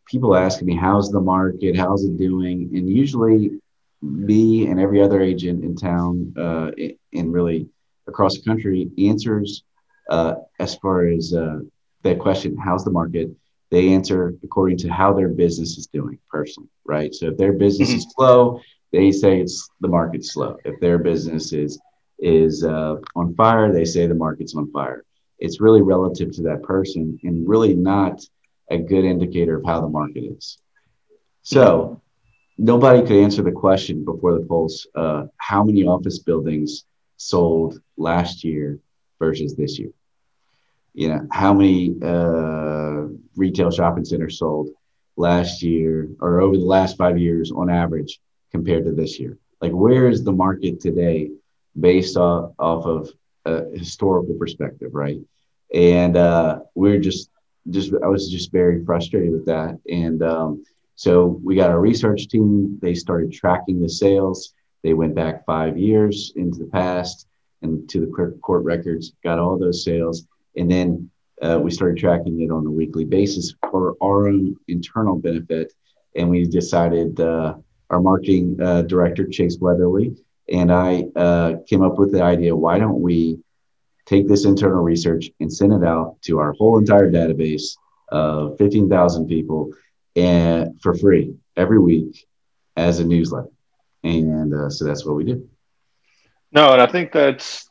people 0.07 0.35
asking 0.35 0.67
me 0.67 0.75
how's 0.75 1.11
the 1.11 1.19
market, 1.19 1.75
how's 1.75 2.05
it 2.05 2.17
doing, 2.17 2.69
and 2.73 2.89
usually 2.89 3.60
me 4.01 4.67
and 4.67 4.79
every 4.79 5.01
other 5.01 5.21
agent 5.21 5.63
in 5.63 5.75
town 5.75 6.33
uh, 6.37 6.71
and 7.13 7.33
really 7.33 7.67
across 8.07 8.35
the 8.35 8.43
country 8.43 8.89
answers 8.97 9.63
uh, 10.09 10.35
as 10.59 10.75
far 10.75 11.07
as 11.07 11.33
uh, 11.33 11.59
that 12.03 12.19
question 12.19 12.57
how's 12.57 12.83
the 12.83 12.91
market? 12.91 13.29
They 13.69 13.93
answer 13.93 14.35
according 14.43 14.77
to 14.79 14.89
how 14.89 15.13
their 15.13 15.29
business 15.29 15.77
is 15.77 15.87
doing 15.87 16.17
personally 16.29 16.69
right? 16.85 17.13
So 17.13 17.27
if 17.27 17.37
their 17.37 17.53
business 17.53 17.89
mm-hmm. 17.89 17.97
is 17.97 18.13
slow 18.15 18.59
they 18.91 19.11
say 19.11 19.39
it's 19.39 19.69
the 19.79 19.87
market's 19.87 20.33
slow. 20.33 20.57
If 20.65 20.79
their 20.79 20.97
business 20.97 21.53
is 21.53 21.79
is 22.19 22.63
uh, 22.63 22.95
on 23.15 23.33
fire 23.35 23.71
they 23.71 23.85
say 23.85 24.07
the 24.07 24.15
market's 24.15 24.55
on 24.55 24.71
fire. 24.71 25.03
It's 25.39 25.61
really 25.61 25.81
relative 25.81 26.31
to 26.33 26.43
that 26.43 26.61
person 26.63 27.17
and 27.23 27.47
really 27.47 27.73
not 27.73 28.21
a 28.69 28.77
good 28.77 29.05
indicator 29.05 29.57
of 29.57 29.65
how 29.65 29.81
the 29.81 29.89
market 29.89 30.23
is. 30.23 30.57
So 31.43 32.00
nobody 32.61 33.01
could 33.01 33.23
answer 33.23 33.41
the 33.41 33.51
question 33.51 34.05
before 34.05 34.33
the 34.33 34.45
Pulse 34.45 34.85
uh, 34.95 35.23
how 35.37 35.63
many 35.63 35.83
office 35.83 36.19
buildings 36.19 36.85
sold 37.17 37.81
last 37.97 38.43
year 38.43 38.79
versus 39.19 39.55
this 39.55 39.79
year? 39.79 39.89
You 40.93 41.09
know 41.09 41.27
how 41.31 41.53
many 41.53 41.95
uh, 42.03 43.07
retail 43.35 43.71
shopping 43.71 44.05
centers 44.05 44.37
sold 44.37 44.69
last 45.15 45.63
year 45.63 46.09
or 46.19 46.41
over 46.41 46.55
the 46.55 46.63
last 46.63 46.97
five 46.97 47.17
years 47.17 47.51
on 47.51 47.69
average 47.69 48.19
compared 48.51 48.85
to 48.85 48.91
this 48.91 49.19
year? 49.19 49.37
Like 49.59 49.71
where 49.71 50.07
is 50.07 50.23
the 50.23 50.31
market 50.31 50.79
today 50.79 51.31
based 51.79 52.15
off, 52.15 52.53
off 52.59 52.85
of 52.85 53.09
a 53.45 53.75
historical 53.75 54.35
perspective 54.35 54.91
right? 54.93 55.19
And 55.73 56.15
uh, 56.15 56.59
we're 56.75 56.99
just 56.99 57.29
just 57.69 57.93
i 58.03 58.07
was 58.07 58.31
just 58.31 58.51
very 58.51 58.83
frustrated 58.83 59.31
with 59.31 59.45
that. 59.45 59.79
And 59.89 60.21
um, 60.21 60.63
so 60.95 61.39
we 61.43 61.55
got 61.55 61.69
our 61.69 61.79
research 61.79 62.27
team. 62.27 62.77
They 62.81 62.93
started 62.93 63.31
tracking 63.31 63.81
the 63.81 63.89
sales. 63.89 64.53
They 64.83 64.93
went 64.93 65.15
back 65.15 65.45
five 65.45 65.77
years 65.77 66.33
into 66.35 66.59
the 66.59 66.67
past 66.67 67.27
and 67.61 67.87
to 67.89 67.99
the 68.01 68.37
court 68.41 68.63
records, 68.63 69.13
got 69.23 69.39
all 69.39 69.57
those 69.57 69.83
sales. 69.83 70.27
And 70.57 70.69
then 70.69 71.09
uh, 71.41 71.59
we 71.61 71.71
started 71.71 71.97
tracking 71.97 72.41
it 72.41 72.51
on 72.51 72.65
a 72.65 72.71
weekly 72.71 73.05
basis 73.05 73.53
for 73.69 73.95
our 74.01 74.27
own 74.27 74.55
internal 74.67 75.15
benefit. 75.17 75.73
And 76.15 76.29
we 76.29 76.45
decided, 76.45 77.19
uh, 77.19 77.55
our 77.91 78.01
marketing 78.01 78.57
uh, 78.61 78.81
director, 78.83 79.27
Chase 79.27 79.57
Weatherly, 79.59 80.15
and 80.49 80.71
I 80.71 81.03
uh, 81.15 81.55
came 81.67 81.83
up 81.83 81.99
with 81.99 82.11
the 82.11 82.23
idea 82.23 82.55
why 82.55 82.79
don't 82.79 83.01
we 83.01 83.39
take 84.05 84.27
this 84.27 84.45
internal 84.45 84.81
research 84.81 85.29
and 85.39 85.51
send 85.51 85.73
it 85.73 85.83
out 85.83 86.21
to 86.23 86.39
our 86.39 86.53
whole 86.53 86.79
entire 86.79 87.11
database 87.11 87.75
of 88.09 88.57
15,000 88.57 89.27
people 89.27 89.71
and 90.15 90.81
for 90.81 90.95
free 90.95 91.35
every 91.55 91.79
week 91.79 92.27
as 92.75 92.99
a 92.99 93.05
newsletter. 93.05 93.49
And 94.03 94.53
uh, 94.53 94.69
so 94.69 94.85
that's 94.85 95.05
what 95.05 95.15
we 95.15 95.23
do. 95.25 95.47
No, 96.51 96.73
and 96.73 96.81
I 96.81 96.87
think 96.87 97.11
that's 97.11 97.69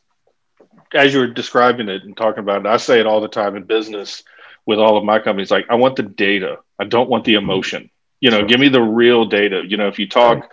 as 0.93 1.13
you 1.13 1.19
were 1.19 1.27
describing 1.27 1.89
it 1.89 2.03
and 2.03 2.15
talking 2.15 2.39
about 2.39 2.65
it, 2.65 2.67
I 2.67 2.77
say 2.77 2.99
it 2.99 3.05
all 3.05 3.21
the 3.21 3.27
time 3.27 3.55
in 3.55 3.63
business 3.63 4.23
with 4.65 4.79
all 4.79 4.97
of 4.97 5.03
my 5.03 5.19
companies. 5.19 5.51
Like, 5.51 5.65
I 5.69 5.75
want 5.75 5.95
the 5.95 6.03
data. 6.03 6.57
I 6.79 6.85
don't 6.85 7.09
want 7.09 7.25
the 7.25 7.35
emotion. 7.35 7.89
You 8.19 8.29
know, 8.29 8.45
give 8.45 8.59
me 8.59 8.69
the 8.69 8.81
real 8.81 9.25
data. 9.25 9.63
You 9.65 9.77
know, 9.77 9.87
if 9.87 9.99
you 9.99 10.07
talk 10.07 10.51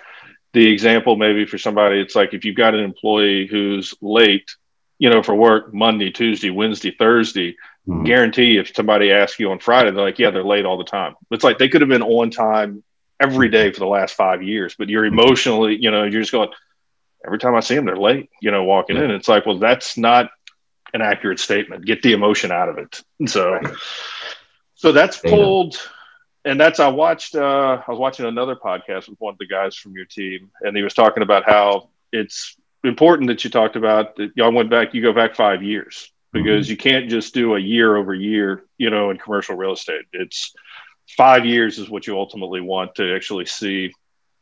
the 0.53 0.67
example 0.71 1.17
maybe 1.17 1.45
for 1.45 1.59
somebody, 1.59 2.01
it's 2.01 2.17
like 2.17 2.33
if 2.35 2.45
you've 2.45 2.57
got 2.57 2.75
an 2.75 2.81
employee 2.81 3.47
who's 3.47 3.95
late, 4.01 4.51
you 4.99 5.11
know, 5.11 5.23
for 5.23 5.35
work 5.35 5.75
Monday, 5.75 6.11
Tuesday, 6.11 6.51
Wednesday, 6.51 6.93
Thursday, 6.93 7.57
mm-hmm. 7.89 8.05
guarantee 8.05 8.59
if 8.59 8.75
somebody 8.75 9.11
asks 9.11 9.41
you 9.41 9.51
on 9.51 9.59
Friday, 9.59 9.91
they're 9.91 10.05
like, 10.05 10.19
yeah, 10.19 10.31
they're 10.31 10.45
late 10.45 10.67
all 10.67 10.79
the 10.79 10.85
time. 10.85 11.15
It's 11.31 11.45
like 11.45 11.59
they 11.59 11.69
could 11.69 11.81
have 11.81 11.89
been 11.89 12.03
on 12.03 12.31
time 12.31 12.83
every 13.21 13.49
day 13.49 13.73
for 13.73 13.81
the 13.81 13.87
last 13.87 14.15
five 14.15 14.43
years, 14.43 14.75
but 14.79 14.89
you're 14.89 15.05
mm-hmm. 15.05 15.19
emotionally, 15.19 15.77
you 15.81 15.91
know, 15.91 16.05
you're 16.05 16.21
just 16.21 16.33
going, 16.33 16.51
every 17.25 17.39
time 17.39 17.55
I 17.55 17.61
see 17.61 17.75
them, 17.75 17.87
they're 17.87 17.97
late, 17.97 18.31
you 18.41 18.51
know, 18.51 18.65
walking 18.65 18.97
in. 18.97 19.11
It's 19.11 19.29
like, 19.29 19.47
well, 19.47 19.59
that's 19.59 19.97
not 19.97 20.31
an 20.95 21.03
accurate 21.03 21.41
statement. 21.41 21.87
Get 21.87 22.03
the 22.03 22.13
emotion 22.13 22.53
out 22.53 22.69
of 22.69 22.79
it. 22.79 23.03
so, 23.29 23.61
so 24.75 24.93
that's 24.93 25.19
pulled. 25.19 25.77
And 26.45 26.59
that's 26.59 26.81
I 26.81 26.89
watched. 26.89 27.35
Uh, 27.35 27.83
I 27.87 27.91
was 27.91 27.99
watching 27.99 28.25
another 28.25 28.55
podcast 28.55 29.09
with 29.09 29.19
one 29.19 29.35
of 29.35 29.39
the 29.39 29.47
guys 29.47 29.75
from 29.77 29.93
your 29.93 30.07
team, 30.07 30.51
and 30.63 30.75
he 30.75 30.83
was 30.83 30.95
talking 30.95 31.23
about 31.23 31.45
how 31.45 31.91
it's 32.11 32.57
important 32.85 33.29
that 33.29 33.43
you 33.45 33.51
talked 33.51 33.77
about 33.77 34.17
that 34.17 34.31
y'all 34.35 34.53
went 34.53 34.71
back. 34.71 34.95
You 34.95 35.03
go 35.03 35.13
back 35.13 35.35
five 35.35 35.63
years 35.63 36.11
because 36.33 36.67
mm-hmm. 36.67 36.71
you 36.71 36.77
can't 36.77 37.11
just 37.11 37.35
do 37.35 37.55
a 37.55 37.61
year 37.61 37.97
over 37.97 38.15
year. 38.15 38.65
You 38.77 38.91
know, 38.91 39.11
in 39.11 39.19
commercial 39.19 39.57
real 39.57 39.73
estate, 39.73 40.03
it's 40.13 40.55
five 41.17 41.45
years 41.45 41.79
is 41.79 41.89
what 41.89 42.07
you 42.07 42.19
ultimately 42.19 42.61
want 42.61 42.95
to 42.97 43.15
actually 43.15 43.47
see 43.47 43.93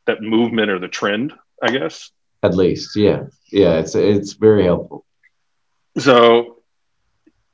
that 0.07 0.23
movement 0.23 0.71
or 0.71 0.79
the 0.79 0.89
trend. 0.89 1.33
I 1.63 1.71
guess. 1.71 2.11
At 2.43 2.55
least, 2.55 2.97
yeah, 2.97 3.25
yeah. 3.51 3.79
It's 3.79 3.95
it's 3.95 4.35
very 4.35 4.65
helpful. 4.65 5.05
So 5.99 6.57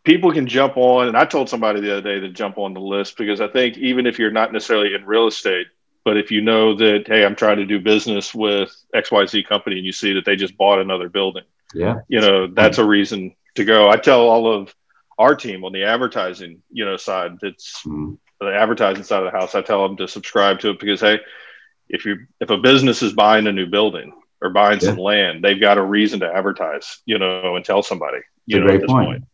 people 0.04 0.32
can 0.32 0.46
jump 0.46 0.76
on, 0.76 1.08
and 1.08 1.16
I 1.16 1.24
told 1.24 1.48
somebody 1.48 1.80
the 1.80 1.98
other 1.98 2.14
day 2.14 2.20
to 2.20 2.28
jump 2.28 2.58
on 2.58 2.74
the 2.74 2.80
list 2.80 3.16
because 3.16 3.40
I 3.40 3.48
think 3.48 3.78
even 3.78 4.06
if 4.06 4.18
you're 4.18 4.32
not 4.32 4.52
necessarily 4.52 4.94
in 4.94 5.06
real 5.06 5.28
estate, 5.28 5.68
but 6.04 6.16
if 6.16 6.30
you 6.30 6.40
know 6.40 6.74
that, 6.74 7.04
hey, 7.06 7.24
I'm 7.24 7.36
trying 7.36 7.58
to 7.58 7.64
do 7.64 7.78
business 7.78 8.34
with 8.34 8.74
XYZ 8.94 9.46
company 9.46 9.76
and 9.76 9.86
you 9.86 9.92
see 9.92 10.14
that 10.14 10.24
they 10.24 10.34
just 10.34 10.56
bought 10.56 10.80
another 10.80 11.08
building, 11.08 11.44
yeah, 11.74 12.00
you 12.08 12.20
know, 12.20 12.48
that's 12.48 12.78
a 12.78 12.84
reason 12.84 13.34
to 13.54 13.64
go. 13.64 13.90
I 13.90 13.96
tell 13.96 14.20
all 14.20 14.52
of 14.52 14.74
our 15.18 15.34
team 15.34 15.64
on 15.64 15.72
the 15.72 15.84
advertising, 15.84 16.62
you 16.70 16.84
know, 16.84 16.96
side 16.96 17.38
that's 17.40 17.82
mm. 17.86 18.18
the 18.40 18.54
advertising 18.54 19.04
side 19.04 19.22
of 19.22 19.32
the 19.32 19.38
house, 19.38 19.54
I 19.54 19.62
tell 19.62 19.86
them 19.86 19.96
to 19.98 20.08
subscribe 20.08 20.60
to 20.60 20.70
it 20.70 20.80
because 20.80 21.00
hey, 21.00 21.20
if 21.88 22.04
you 22.04 22.26
if 22.40 22.50
a 22.50 22.58
business 22.58 23.02
is 23.02 23.12
buying 23.12 23.46
a 23.46 23.52
new 23.52 23.66
building 23.66 24.12
or 24.40 24.50
buying 24.50 24.80
yeah. 24.80 24.88
some 24.88 24.96
land, 24.96 25.44
they've 25.44 25.60
got 25.60 25.78
a 25.78 25.82
reason 25.82 26.20
to 26.20 26.32
advertise, 26.32 26.98
you 27.06 27.18
know, 27.18 27.56
and 27.56 27.64
tell 27.64 27.82
somebody, 27.82 28.18
you 28.46 28.60
know, 28.60 28.72
at 28.72 28.80
this 28.80 28.90
point. 28.90 29.06
point. 29.06 29.24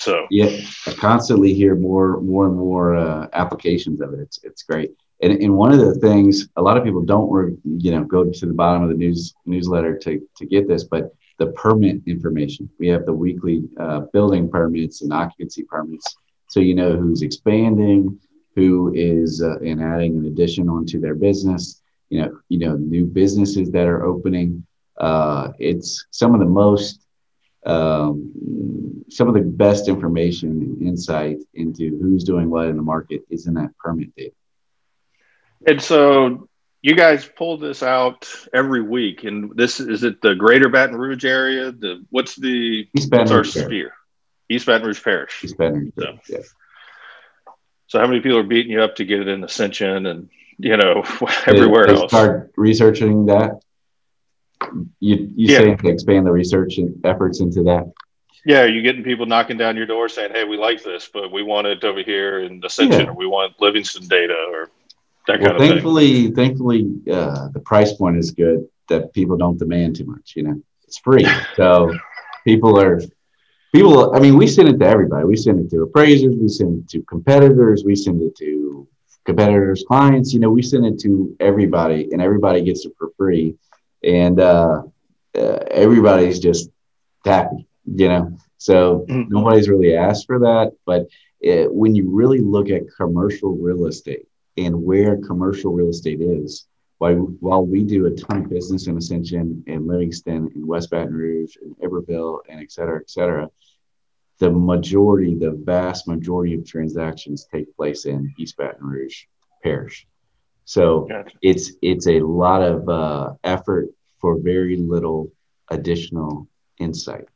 So 0.00 0.26
yeah, 0.30 0.50
I 0.86 0.92
constantly 0.92 1.54
hear 1.54 1.76
more, 1.76 2.20
more 2.20 2.46
and 2.46 2.56
more 2.56 2.96
uh, 2.96 3.28
applications 3.32 4.00
of 4.00 4.12
it. 4.14 4.20
It's 4.20 4.42
it's 4.42 4.62
great. 4.62 4.92
And, 5.20 5.32
and 5.32 5.56
one 5.56 5.72
of 5.72 5.78
the 5.80 5.94
things 5.96 6.48
a 6.56 6.62
lot 6.62 6.76
of 6.76 6.84
people 6.84 7.02
don't, 7.02 7.30
re, 7.30 7.56
you 7.64 7.90
know, 7.90 8.04
go 8.04 8.24
to 8.24 8.46
the 8.46 8.52
bottom 8.52 8.82
of 8.82 8.88
the 8.88 8.94
news 8.94 9.34
newsletter 9.46 9.96
to 9.98 10.26
to 10.36 10.46
get 10.46 10.66
this, 10.66 10.84
but 10.84 11.14
the 11.38 11.48
permit 11.48 12.00
information. 12.06 12.68
We 12.78 12.88
have 12.88 13.06
the 13.06 13.12
weekly 13.12 13.64
uh, 13.78 14.00
building 14.12 14.50
permits 14.50 15.02
and 15.02 15.12
occupancy 15.12 15.64
permits, 15.64 16.16
so 16.48 16.60
you 16.60 16.74
know 16.74 16.96
who's 16.96 17.22
expanding, 17.22 18.18
who 18.54 18.92
is 18.94 19.42
uh, 19.42 19.58
and 19.58 19.82
adding 19.82 20.16
an 20.16 20.26
addition 20.26 20.68
onto 20.68 21.00
their 21.00 21.14
business. 21.14 21.80
You 22.10 22.22
know, 22.22 22.38
you 22.48 22.58
know, 22.58 22.76
new 22.76 23.04
businesses 23.04 23.70
that 23.70 23.86
are 23.86 24.04
opening. 24.04 24.66
Uh, 24.98 25.52
it's 25.58 26.06
some 26.10 26.34
of 26.34 26.40
the 26.40 26.46
most 26.46 27.06
um, 27.66 29.04
some 29.10 29.28
of 29.28 29.34
the 29.34 29.42
best 29.42 29.88
information 29.88 30.50
and 30.50 30.82
insight 30.82 31.38
into 31.54 31.98
who's 32.00 32.24
doing 32.24 32.50
what 32.50 32.66
in 32.66 32.76
the 32.76 32.82
market 32.82 33.22
is 33.30 33.46
in 33.46 33.54
that 33.54 33.76
permit 33.78 34.14
data. 34.16 34.32
And 35.66 35.82
so 35.82 36.47
you 36.82 36.94
guys 36.94 37.28
pull 37.36 37.58
this 37.58 37.82
out 37.82 38.28
every 38.54 38.82
week, 38.82 39.24
and 39.24 39.52
this 39.56 39.80
is 39.80 40.04
it 40.04 40.20
the 40.22 40.34
Greater 40.34 40.68
Baton 40.68 40.96
Rouge 40.96 41.24
area. 41.24 41.72
The 41.72 42.04
what's 42.10 42.36
the 42.36 42.88
East 42.96 43.10
Baton 43.10 43.26
what's 43.26 43.32
our 43.32 43.64
sphere? 43.64 43.92
East 44.48 44.66
Baton 44.66 44.86
Rouge 44.86 45.02
Parish. 45.02 45.44
East 45.44 45.58
Baton 45.58 45.74
Rouge. 45.80 45.92
So, 45.98 46.18
yeah. 46.28 46.38
so 47.88 47.98
how 47.98 48.06
many 48.06 48.20
people 48.20 48.38
are 48.38 48.44
beating 48.44 48.72
you 48.72 48.82
up 48.82 48.96
to 48.96 49.04
get 49.04 49.20
it 49.20 49.28
in 49.28 49.42
Ascension 49.44 50.06
and 50.06 50.30
you 50.58 50.76
know 50.76 51.02
everywhere 51.46 51.86
they, 51.86 51.94
they 51.94 52.00
else? 52.00 52.10
Start 52.10 52.52
researching 52.56 53.26
that 53.26 53.60
you 55.00 55.30
you 55.34 55.54
yeah. 55.54 55.74
to 55.74 55.88
expand 55.88 56.26
the 56.26 56.32
research 56.32 56.78
and 56.78 57.04
efforts 57.04 57.40
into 57.40 57.64
that? 57.64 57.90
Yeah, 58.44 58.64
you 58.64 58.82
getting 58.82 59.02
people 59.02 59.26
knocking 59.26 59.58
down 59.58 59.76
your 59.76 59.86
door 59.86 60.08
saying, 60.08 60.30
"Hey, 60.32 60.44
we 60.44 60.56
like 60.56 60.82
this, 60.82 61.10
but 61.12 61.32
we 61.32 61.42
want 61.42 61.66
it 61.66 61.82
over 61.82 62.02
here 62.02 62.38
in 62.38 62.62
Ascension, 62.64 63.00
yeah. 63.00 63.08
or 63.08 63.14
we 63.14 63.26
want 63.26 63.60
Livingston 63.60 64.06
data, 64.06 64.36
or 64.52 64.70
that 65.28 65.40
well, 65.40 65.50
kind 65.50 65.62
of 65.62 65.68
thankfully, 65.68 66.24
thing." 66.24 66.34
Thankfully, 66.34 66.90
uh, 67.10 67.48
the 67.48 67.60
price 67.60 67.92
point 67.92 68.16
is 68.16 68.32
good 68.32 68.66
that 68.88 69.12
people 69.12 69.36
don't 69.36 69.58
demand 69.58 69.96
too 69.96 70.04
much. 70.04 70.32
You 70.34 70.42
know, 70.44 70.62
it's 70.84 70.98
free, 70.98 71.26
so 71.56 71.94
people 72.44 72.78
are 72.80 73.00
people. 73.72 74.14
I 74.14 74.18
mean, 74.18 74.36
we 74.36 74.48
send 74.48 74.68
it 74.68 74.78
to 74.78 74.86
everybody. 74.86 75.24
We 75.24 75.36
send 75.36 75.60
it 75.60 75.70
to 75.70 75.82
appraisers. 75.82 76.34
We 76.34 76.48
send 76.48 76.82
it 76.82 76.88
to 76.90 77.02
competitors. 77.02 77.84
We 77.84 77.94
send 77.94 78.20
it 78.22 78.34
to 78.36 78.88
competitors' 79.24 79.84
clients. 79.86 80.32
You 80.32 80.40
know, 80.40 80.50
we 80.50 80.62
send 80.62 80.84
it 80.84 80.98
to 81.00 81.36
everybody, 81.38 82.08
and 82.10 82.20
everybody 82.20 82.62
gets 82.62 82.84
it 82.84 82.92
for 82.98 83.10
free 83.16 83.56
and 84.02 84.40
uh, 84.40 84.82
uh, 85.36 85.58
everybody's 85.70 86.38
just 86.38 86.70
happy, 87.24 87.66
you 87.84 88.08
know. 88.08 88.36
So 88.58 89.06
mm-hmm. 89.08 89.32
nobody's 89.32 89.68
really 89.68 89.96
asked 89.96 90.26
for 90.26 90.40
that, 90.40 90.72
but 90.84 91.06
it, 91.40 91.72
when 91.72 91.94
you 91.94 92.10
really 92.10 92.40
look 92.40 92.70
at 92.70 92.82
commercial 92.96 93.56
real 93.56 93.86
estate 93.86 94.27
and 94.64 94.84
where 94.88 95.16
commercial 95.16 95.72
real 95.72 95.88
estate 95.88 96.20
is, 96.20 96.66
while, 96.98 97.14
while 97.40 97.64
we 97.64 97.84
do 97.84 98.06
a 98.06 98.10
ton 98.10 98.44
of 98.44 98.50
business 98.50 98.88
in 98.88 98.96
Ascension 98.96 99.62
and 99.66 99.86
Livingston 99.86 100.50
and 100.54 100.66
West 100.66 100.90
Baton 100.90 101.14
Rouge 101.14 101.54
and 101.62 101.74
Iberville 101.82 102.42
and 102.48 102.60
et 102.60 102.72
cetera, 102.72 102.98
et 103.00 103.08
cetera, 103.08 103.48
the 104.38 104.50
majority, 104.50 105.34
the 105.34 105.52
vast 105.52 106.08
majority 106.08 106.54
of 106.54 106.66
transactions 106.66 107.46
take 107.52 107.74
place 107.76 108.04
in 108.04 108.32
East 108.38 108.56
Baton 108.56 108.86
Rouge 108.86 109.24
Parish. 109.62 110.06
So 110.64 111.06
gotcha. 111.08 111.36
it's 111.40 111.72
it's 111.80 112.06
a 112.06 112.20
lot 112.20 112.62
of 112.62 112.88
uh, 112.88 113.32
effort 113.42 113.88
for 114.20 114.38
very 114.38 114.76
little 114.76 115.32
additional 115.68 116.48
insight. 116.78 117.26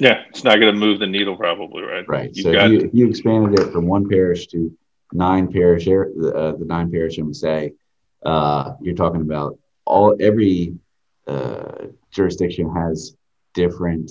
Yeah, 0.00 0.22
it's 0.30 0.44
not 0.44 0.60
going 0.60 0.72
to 0.72 0.78
move 0.78 0.98
the 0.98 1.06
needle, 1.06 1.36
probably, 1.36 1.82
right? 1.82 2.08
Right. 2.08 2.30
You've 2.32 2.44
so 2.44 2.52
got... 2.52 2.70
you, 2.70 2.90
you 2.92 3.08
expanded 3.08 3.60
it 3.60 3.72
from 3.72 3.86
one 3.86 4.08
parish 4.08 4.46
to 4.48 4.76
nine 5.14 5.50
parish, 5.50 5.86
uh, 5.86 6.52
the 6.52 6.64
nine 6.66 6.90
parish 6.90 7.16
MSA. 7.16 7.72
Uh, 8.24 8.74
you're 8.80 8.94
talking 8.94 9.22
about 9.22 9.58
all 9.86 10.16
every 10.20 10.74
uh, 11.26 11.86
jurisdiction 12.10 12.74
has 12.74 13.16
different 13.54 14.10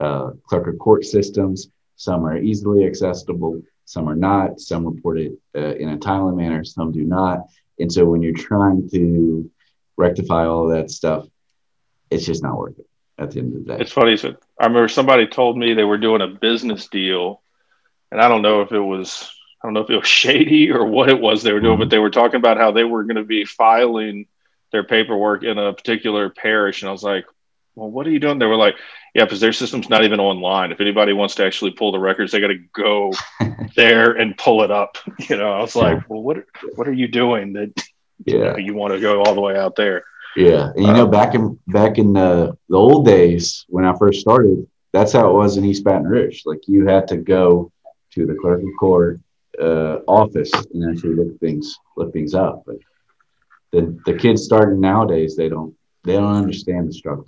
uh, 0.00 0.30
clerk 0.46 0.66
of 0.66 0.78
court 0.78 1.04
systems. 1.04 1.68
Some 1.96 2.24
are 2.26 2.36
easily 2.36 2.84
accessible, 2.84 3.62
some 3.84 4.08
are 4.08 4.16
not. 4.16 4.60
Some 4.60 4.84
report 4.84 5.20
it 5.20 5.32
uh, 5.56 5.76
in 5.76 5.90
a 5.90 5.98
timely 5.98 6.34
manner, 6.34 6.64
some 6.64 6.92
do 6.92 7.04
not. 7.04 7.46
And 7.78 7.90
so 7.90 8.04
when 8.04 8.22
you're 8.22 8.34
trying 8.34 8.88
to 8.90 9.50
rectify 9.96 10.46
all 10.46 10.68
that 10.68 10.90
stuff, 10.90 11.26
it's 12.10 12.26
just 12.26 12.42
not 12.42 12.58
worth 12.58 12.78
it 12.78 12.86
at 13.18 13.30
the 13.30 13.38
end 13.40 13.54
of 13.54 13.64
the 13.64 13.72
day. 13.72 13.80
It's 13.80 13.92
funny. 13.92 14.16
So 14.16 14.34
I 14.58 14.66
remember 14.66 14.88
somebody 14.88 15.26
told 15.26 15.56
me 15.56 15.74
they 15.74 15.84
were 15.84 15.98
doing 15.98 16.22
a 16.22 16.26
business 16.26 16.88
deal, 16.88 17.42
and 18.10 18.20
I 18.20 18.28
don't 18.28 18.42
know 18.42 18.62
if 18.62 18.72
it 18.72 18.80
was 18.80 19.30
I 19.62 19.66
don't 19.66 19.74
know 19.74 19.80
if 19.80 19.90
it 19.90 19.96
was 19.96 20.08
shady 20.08 20.70
or 20.70 20.84
what 20.84 21.08
it 21.08 21.20
was 21.20 21.42
they 21.42 21.52
were 21.52 21.60
doing, 21.60 21.74
mm-hmm. 21.74 21.82
but 21.82 21.90
they 21.90 21.98
were 21.98 22.10
talking 22.10 22.36
about 22.36 22.56
how 22.56 22.72
they 22.72 22.84
were 22.84 23.04
going 23.04 23.16
to 23.16 23.24
be 23.24 23.44
filing 23.44 24.26
their 24.72 24.84
paperwork 24.84 25.44
in 25.44 25.58
a 25.58 25.72
particular 25.72 26.30
parish, 26.30 26.82
and 26.82 26.88
I 26.88 26.92
was 26.92 27.02
like, 27.02 27.26
well, 27.74 27.90
what 27.90 28.06
are 28.06 28.10
you 28.10 28.20
doing? 28.20 28.38
They 28.38 28.46
were 28.46 28.56
like, 28.56 28.76
yeah, 29.14 29.24
because 29.24 29.40
their 29.40 29.52
system's 29.52 29.88
not 29.88 30.04
even 30.04 30.20
online. 30.20 30.72
If 30.72 30.80
anybody 30.80 31.12
wants 31.12 31.34
to 31.36 31.44
actually 31.44 31.72
pull 31.72 31.92
the 31.92 31.98
records, 31.98 32.32
they 32.32 32.40
got 32.40 32.48
to 32.48 32.62
go 32.74 33.12
there 33.76 34.12
and 34.12 34.36
pull 34.36 34.62
it 34.62 34.70
up. 34.70 34.98
You 35.28 35.36
know, 35.36 35.52
I 35.52 35.60
was 35.60 35.76
like, 35.76 36.08
well, 36.10 36.22
what 36.22 36.38
what 36.74 36.88
are 36.88 36.92
you 36.92 37.08
doing 37.08 37.52
that 37.52 37.72
yeah. 38.24 38.34
you, 38.34 38.40
know, 38.40 38.56
you 38.56 38.74
want 38.74 38.92
to 38.92 39.00
go 39.00 39.22
all 39.22 39.34
the 39.34 39.40
way 39.40 39.56
out 39.56 39.76
there? 39.76 40.04
Yeah, 40.36 40.70
and 40.74 40.84
you 40.84 40.92
know, 40.92 41.06
back 41.06 41.34
in 41.34 41.58
back 41.68 41.98
in 41.98 42.12
the, 42.12 42.56
the 42.68 42.76
old 42.76 43.06
days 43.06 43.64
when 43.68 43.84
I 43.84 43.96
first 43.96 44.20
started, 44.20 44.66
that's 44.92 45.12
how 45.12 45.30
it 45.30 45.34
was 45.34 45.56
in 45.56 45.64
East 45.64 45.84
Baton 45.84 46.06
Rouge. 46.06 46.42
Like 46.44 46.60
you 46.66 46.86
had 46.86 47.08
to 47.08 47.16
go 47.16 47.70
to 48.12 48.26
the 48.26 48.34
clerk 48.34 48.60
of 48.60 48.68
court 48.78 49.20
uh, 49.60 49.98
office 50.06 50.52
and 50.72 50.90
actually 50.90 51.14
look 51.14 51.38
things 51.40 51.78
look 51.96 52.12
things 52.12 52.34
up. 52.34 52.62
But 52.66 52.76
the 53.72 53.98
the 54.06 54.14
kids 54.14 54.44
starting 54.44 54.80
nowadays, 54.80 55.36
they 55.36 55.48
don't 55.48 55.74
they 56.04 56.14
don't 56.14 56.34
understand 56.34 56.88
the 56.88 56.92
struggle. 56.92 57.26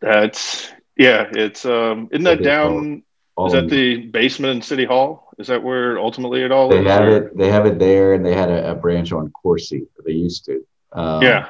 That's 0.00 0.72
yeah. 0.96 1.28
It's 1.32 1.64
um. 1.64 2.08
Isn't 2.10 2.24
that 2.24 2.42
down? 2.42 3.02
All, 3.36 3.48
is 3.48 3.52
that 3.52 3.68
the 3.68 4.06
basement 4.06 4.56
in 4.56 4.62
City 4.62 4.84
Hall? 4.84 5.28
Is 5.38 5.48
that 5.48 5.62
where 5.62 5.98
ultimately 5.98 6.42
it 6.42 6.50
all? 6.50 6.70
They 6.70 6.80
is, 6.80 6.86
have 6.86 7.02
or? 7.02 7.16
it. 7.16 7.36
They 7.36 7.50
have 7.50 7.66
it 7.66 7.78
there, 7.78 8.14
and 8.14 8.24
they 8.24 8.34
had 8.34 8.48
a, 8.48 8.70
a 8.70 8.74
branch 8.74 9.12
on 9.12 9.30
Coursey. 9.44 9.86
They 10.04 10.12
used 10.12 10.46
to. 10.46 10.64
Um, 10.92 11.22
yeah. 11.22 11.48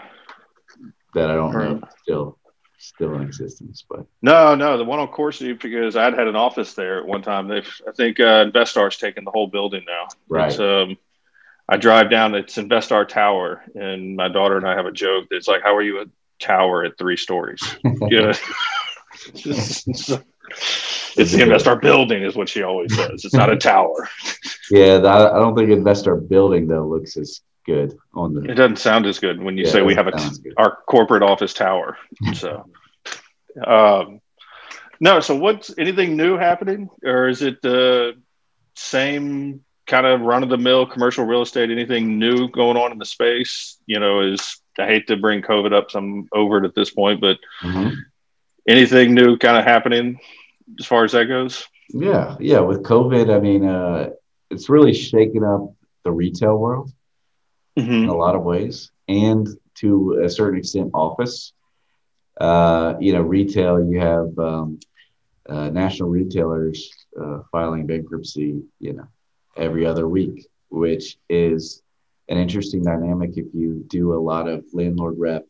That 1.15 1.31
I 1.31 1.37
don't 1.37 1.53
know 1.53 1.81
still. 2.03 2.39
Still 2.79 3.15
in 3.15 3.23
existence. 3.23 3.85
But 3.89 4.07
no, 4.23 4.55
no, 4.55 4.79
the 4.79 4.85
one 4.85 4.99
on 4.99 5.09
Coursey 5.09 5.61
because 5.61 5.97
I'd 5.97 6.15
had 6.15 6.29
an 6.29 6.37
office 6.37 6.75
there 6.75 6.99
at 6.99 7.07
one 7.07 7.23
time. 7.23 7.49
They've, 7.49 7.81
I 7.87 7.93
think, 7.93 8.21
uh, 8.21 8.45
Investar's 8.45 8.97
taken 8.97 9.25
the 9.25 9.31
whole 9.31 9.47
building 9.47 9.85
now. 9.87 10.09
Right. 10.29 10.59
Um, 10.59 10.97
I 11.69 11.77
drive 11.77 12.11
down. 12.11 12.35
It's 12.35 12.57
Investar 12.57 13.09
Tower, 13.09 13.63
and 13.75 14.17
my 14.17 14.29
daughter 14.29 14.57
and 14.57 14.67
I 14.67 14.77
have 14.77 14.87
a 14.87 14.93
joke 14.93 15.27
that's 15.31 15.49
like, 15.49 15.63
"How 15.63 15.75
are 15.75 15.83
you 15.83 16.01
a 16.01 16.05
tower 16.39 16.85
at 16.85 16.97
three 16.97 17.17
stories?" 17.17 17.61
yeah. 17.85 18.33
it's, 19.35 20.07
the 20.13 20.23
Investar 21.17 21.81
building, 21.81 22.23
is 22.23 22.37
what 22.37 22.49
she 22.49 22.63
always 22.63 22.95
says. 22.95 23.25
It's 23.25 23.35
not 23.35 23.51
a 23.51 23.57
tower. 23.57 24.09
yeah, 24.71 24.99
I 24.99 25.39
don't 25.39 25.57
think 25.57 25.71
Investar 25.71 26.29
building 26.29 26.69
though 26.69 26.87
looks 26.87 27.17
as 27.17 27.41
good 27.67 27.99
on 28.15 28.35
the. 28.35 28.43
It 28.51 28.55
doesn't 28.55 28.79
sound 28.79 29.07
as 29.07 29.19
good 29.19 29.43
when 29.43 29.59
you 29.59 29.65
yeah, 29.65 29.71
say 29.71 29.83
we 29.83 29.95
have 29.95 30.07
a 30.07 30.13
t- 30.13 30.53
our 30.57 30.79
corporate 30.87 31.23
office 31.23 31.53
tower. 31.53 31.99
So, 32.35 32.65
um, 33.67 34.21
no. 35.01 35.21
So, 35.21 35.37
what's 35.37 35.75
anything 35.77 36.17
new 36.17 36.37
happening, 36.37 36.89
or 37.05 37.29
is 37.29 37.43
it 37.43 37.61
the 37.63 38.15
same 38.75 39.65
kind 39.87 40.07
of 40.07 40.21
run 40.21 40.43
of 40.43 40.49
the 40.49 40.59
mill 40.59 40.87
commercial 40.87 41.25
real 41.25 41.43
estate? 41.43 41.71
Anything 41.71 42.19
new 42.19 42.49
going 42.49 42.77
on 42.77 42.93
in 42.93 42.99
the 42.99 43.05
space? 43.05 43.79
You 43.87 44.01
know, 44.01 44.21
is 44.21 44.61
I 44.79 44.87
hate 44.87 45.09
to 45.09 45.17
bring 45.17 45.43
COVID 45.43 45.73
up 45.73 45.91
some 45.91 46.29
over 46.33 46.59
it 46.59 46.65
at 46.65 46.75
this 46.75 46.91
point, 46.91 47.21
but 47.21 47.39
mm-hmm. 47.63 47.95
anything 48.69 49.15
new 49.15 49.37
kind 49.37 49.59
of 49.59 49.65
happening 49.65 50.19
as 50.79 50.87
far 50.87 51.05
as 51.05 51.13
that 51.13 51.27
goes? 51.27 51.67
Yeah, 51.91 52.37
yeah. 52.41 52.61
With 52.61 52.83
COVID, 52.83 53.35
I 53.35 53.41
mean, 53.41 53.65
uh, 53.65 54.11
it's 54.51 54.69
really 54.69 54.93
shaken 54.93 55.45
up 55.45 55.73
the 56.05 56.13
retail 56.13 56.57
world 56.57 56.93
mm-hmm. 57.77 58.05
in 58.05 58.09
a 58.09 58.17
lot 58.17 58.35
of 58.35 58.43
ways, 58.43 58.91
and 59.09 59.47
to 59.77 60.21
a 60.25 60.29
certain 60.29 60.59
extent, 60.59 60.91
office. 60.95 61.53
Uh, 62.39 62.95
you 63.01 63.15
know, 63.15 63.23
retail. 63.23 63.83
You 63.83 63.99
have 63.99 64.39
um, 64.39 64.79
uh, 65.49 65.71
national 65.71 66.11
retailers 66.11 66.93
uh, 67.19 67.41
filing 67.51 67.87
bankruptcy. 67.87 68.61
You 68.79 68.93
know, 68.93 69.09
every 69.57 69.87
other 69.87 70.07
week, 70.07 70.47
which 70.69 71.17
is 71.31 71.83
an 72.29 72.39
interesting 72.39 72.83
dynamic 72.83 73.37
if 73.37 73.47
you 73.55 73.85
do 73.89 74.15
a 74.15 74.21
lot 74.21 74.49
of 74.49 74.65
landlord 74.73 75.15
rep 75.19 75.47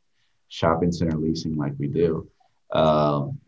shopping 0.49 0.93
center 0.93 1.17
leasing 1.17 1.57
like 1.57 1.73
we 1.79 1.89
do. 1.89 2.29
Um, 2.73 3.39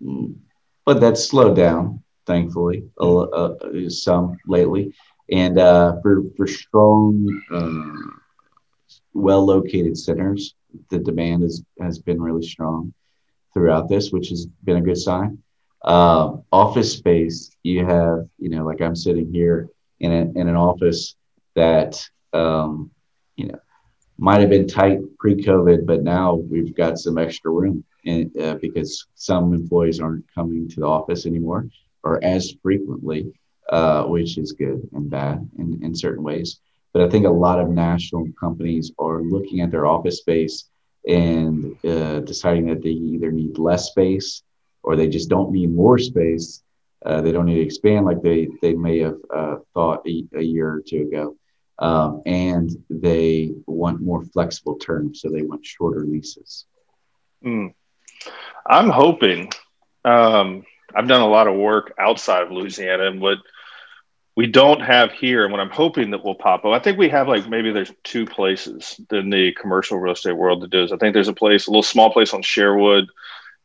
but 0.85 1.01
that's 1.01 1.25
slowed 1.25 1.57
down, 1.57 2.03
thankfully, 2.27 2.85
uh, 2.99 3.55
some 3.89 4.39
lately. 4.47 4.95
And 5.31 5.59
uh, 5.59 6.01
for, 6.03 6.23
for 6.37 6.47
strong, 6.47 7.43
uh, 7.53 8.28
well 9.15 9.45
located 9.45 9.97
centers, 9.97 10.55
the 10.91 10.99
demand 10.99 11.43
is, 11.43 11.63
has 11.81 11.99
been 11.99 12.21
really 12.21 12.47
strong 12.47 12.93
throughout 13.55 13.89
this, 13.89 14.13
which 14.13 14.29
has 14.29 14.47
been 14.65 14.77
a 14.77 14.83
good 14.83 14.99
sign. 14.99 15.39
Uh, 15.83 16.37
office 16.53 16.93
space, 16.93 17.51
you 17.63 17.85
have, 17.85 18.29
you 18.39 18.49
know, 18.49 18.65
like 18.65 18.81
I'm 18.81 18.97
sitting 18.97 19.33
here 19.33 19.69
in, 20.01 20.13
a, 20.13 20.41
in 20.41 20.49
an 20.49 20.57
office 20.57 21.15
that, 21.55 22.03
um, 22.33 22.91
you 23.37 23.47
know, 23.47 23.59
might 24.19 24.41
have 24.41 24.51
been 24.51 24.67
tight 24.67 24.99
pre-COVID, 25.19 25.87
but 25.87 26.03
now 26.03 26.35
we've 26.35 26.75
got 26.75 26.99
some 26.99 27.19
extra 27.19 27.51
room 27.51 27.85
and, 28.05 28.37
uh, 28.41 28.57
because 28.61 29.07
some 29.15 29.55
employees 29.55 30.01
aren't 30.01 30.25
coming 30.35 30.69
to 30.69 30.81
the 30.81 30.87
office 30.87 31.25
anymore 31.25 31.69
or 32.03 32.23
as 32.25 32.55
frequently, 32.63 33.33
uh, 33.71 34.05
which 34.05 34.39
is 34.39 34.53
good 34.53 34.89
and 34.93 35.09
bad 35.09 35.49
in, 35.59 35.79
in 35.83 35.95
certain 35.95 36.25
ways. 36.25 36.61
But 36.93 37.03
I 37.03 37.09
think 37.09 37.27
a 37.27 37.31
lot 37.31 37.61
of 37.61 37.69
national 37.69 38.29
companies 38.39 38.93
are 38.99 39.23
looking 39.23 39.61
at 39.61 39.71
their 39.71 39.87
office 39.87 40.19
space 40.19 40.69
and 41.07 41.77
uh, 41.85 42.21
deciding 42.21 42.67
that 42.67 42.83
they 42.83 42.91
either 42.91 43.31
need 43.31 43.59
less 43.59 43.89
space 43.89 44.43
or 44.83 44.97
they 44.97 45.09
just 45.09 45.29
don't 45.29 45.53
need 45.53 45.73
more 45.73 45.99
space. 45.99 46.63
Uh, 47.05 47.21
they 47.21 47.33
don't 47.33 47.47
need 47.47 47.57
to 47.57 47.61
expand 47.61 48.07
like 48.07 48.23
they, 48.23 48.49
they 48.63 48.75
may 48.75 48.99
have 48.99 49.17
uh, 49.35 49.57
thought 49.75 50.07
a, 50.07 50.25
a, 50.35 50.43
year 50.43 50.69
or 50.69 50.83
two 50.87 51.03
ago. 51.03 51.37
Um, 51.79 52.23
and 52.27 52.71
they 52.91 53.53
want 53.67 54.01
more 54.01 54.25
flexible 54.25 54.77
terms, 54.77 55.21
so 55.21 55.31
they 55.31 55.43
want 55.43 55.65
shorter 55.65 56.05
leases. 56.05 56.67
Mm. 57.45 57.73
I'm 58.67 58.91
hoping. 58.91 59.53
Um, 60.05 60.65
I've 60.95 61.07
done 61.07 61.21
a 61.21 61.29
lot 61.29 61.47
of 61.47 61.55
work 61.55 61.95
outside 61.99 62.43
of 62.43 62.51
Louisiana, 62.51 63.07
and 63.07 63.21
what 63.21 63.39
we 64.39 64.47
don't 64.47 64.81
have 64.81 65.11
here, 65.11 65.43
and 65.43 65.51
what 65.51 65.61
I'm 65.61 65.69
hoping 65.69 66.13
that 66.13 66.25
will 66.25 66.37
pop 66.37 66.65
up. 66.65 66.71
I 66.71 66.79
think 66.79 66.97
we 66.97 67.09
have 67.09 67.27
like 67.27 67.49
maybe 67.49 67.73
there's 67.73 67.91
two 68.05 68.25
places 68.25 69.01
in 69.11 69.31
the 69.31 69.53
commercial 69.61 69.99
real 69.99 70.13
estate 70.13 70.37
world 70.37 70.63
that 70.63 70.71
does. 70.71 70.93
I 70.93 70.97
think 70.97 71.13
there's 71.13 71.27
a 71.27 71.33
place, 71.33 71.67
a 71.67 71.71
little 71.71 71.83
small 71.83 72.13
place 72.13 72.33
on 72.33 72.43
Sherwood, 72.43 73.09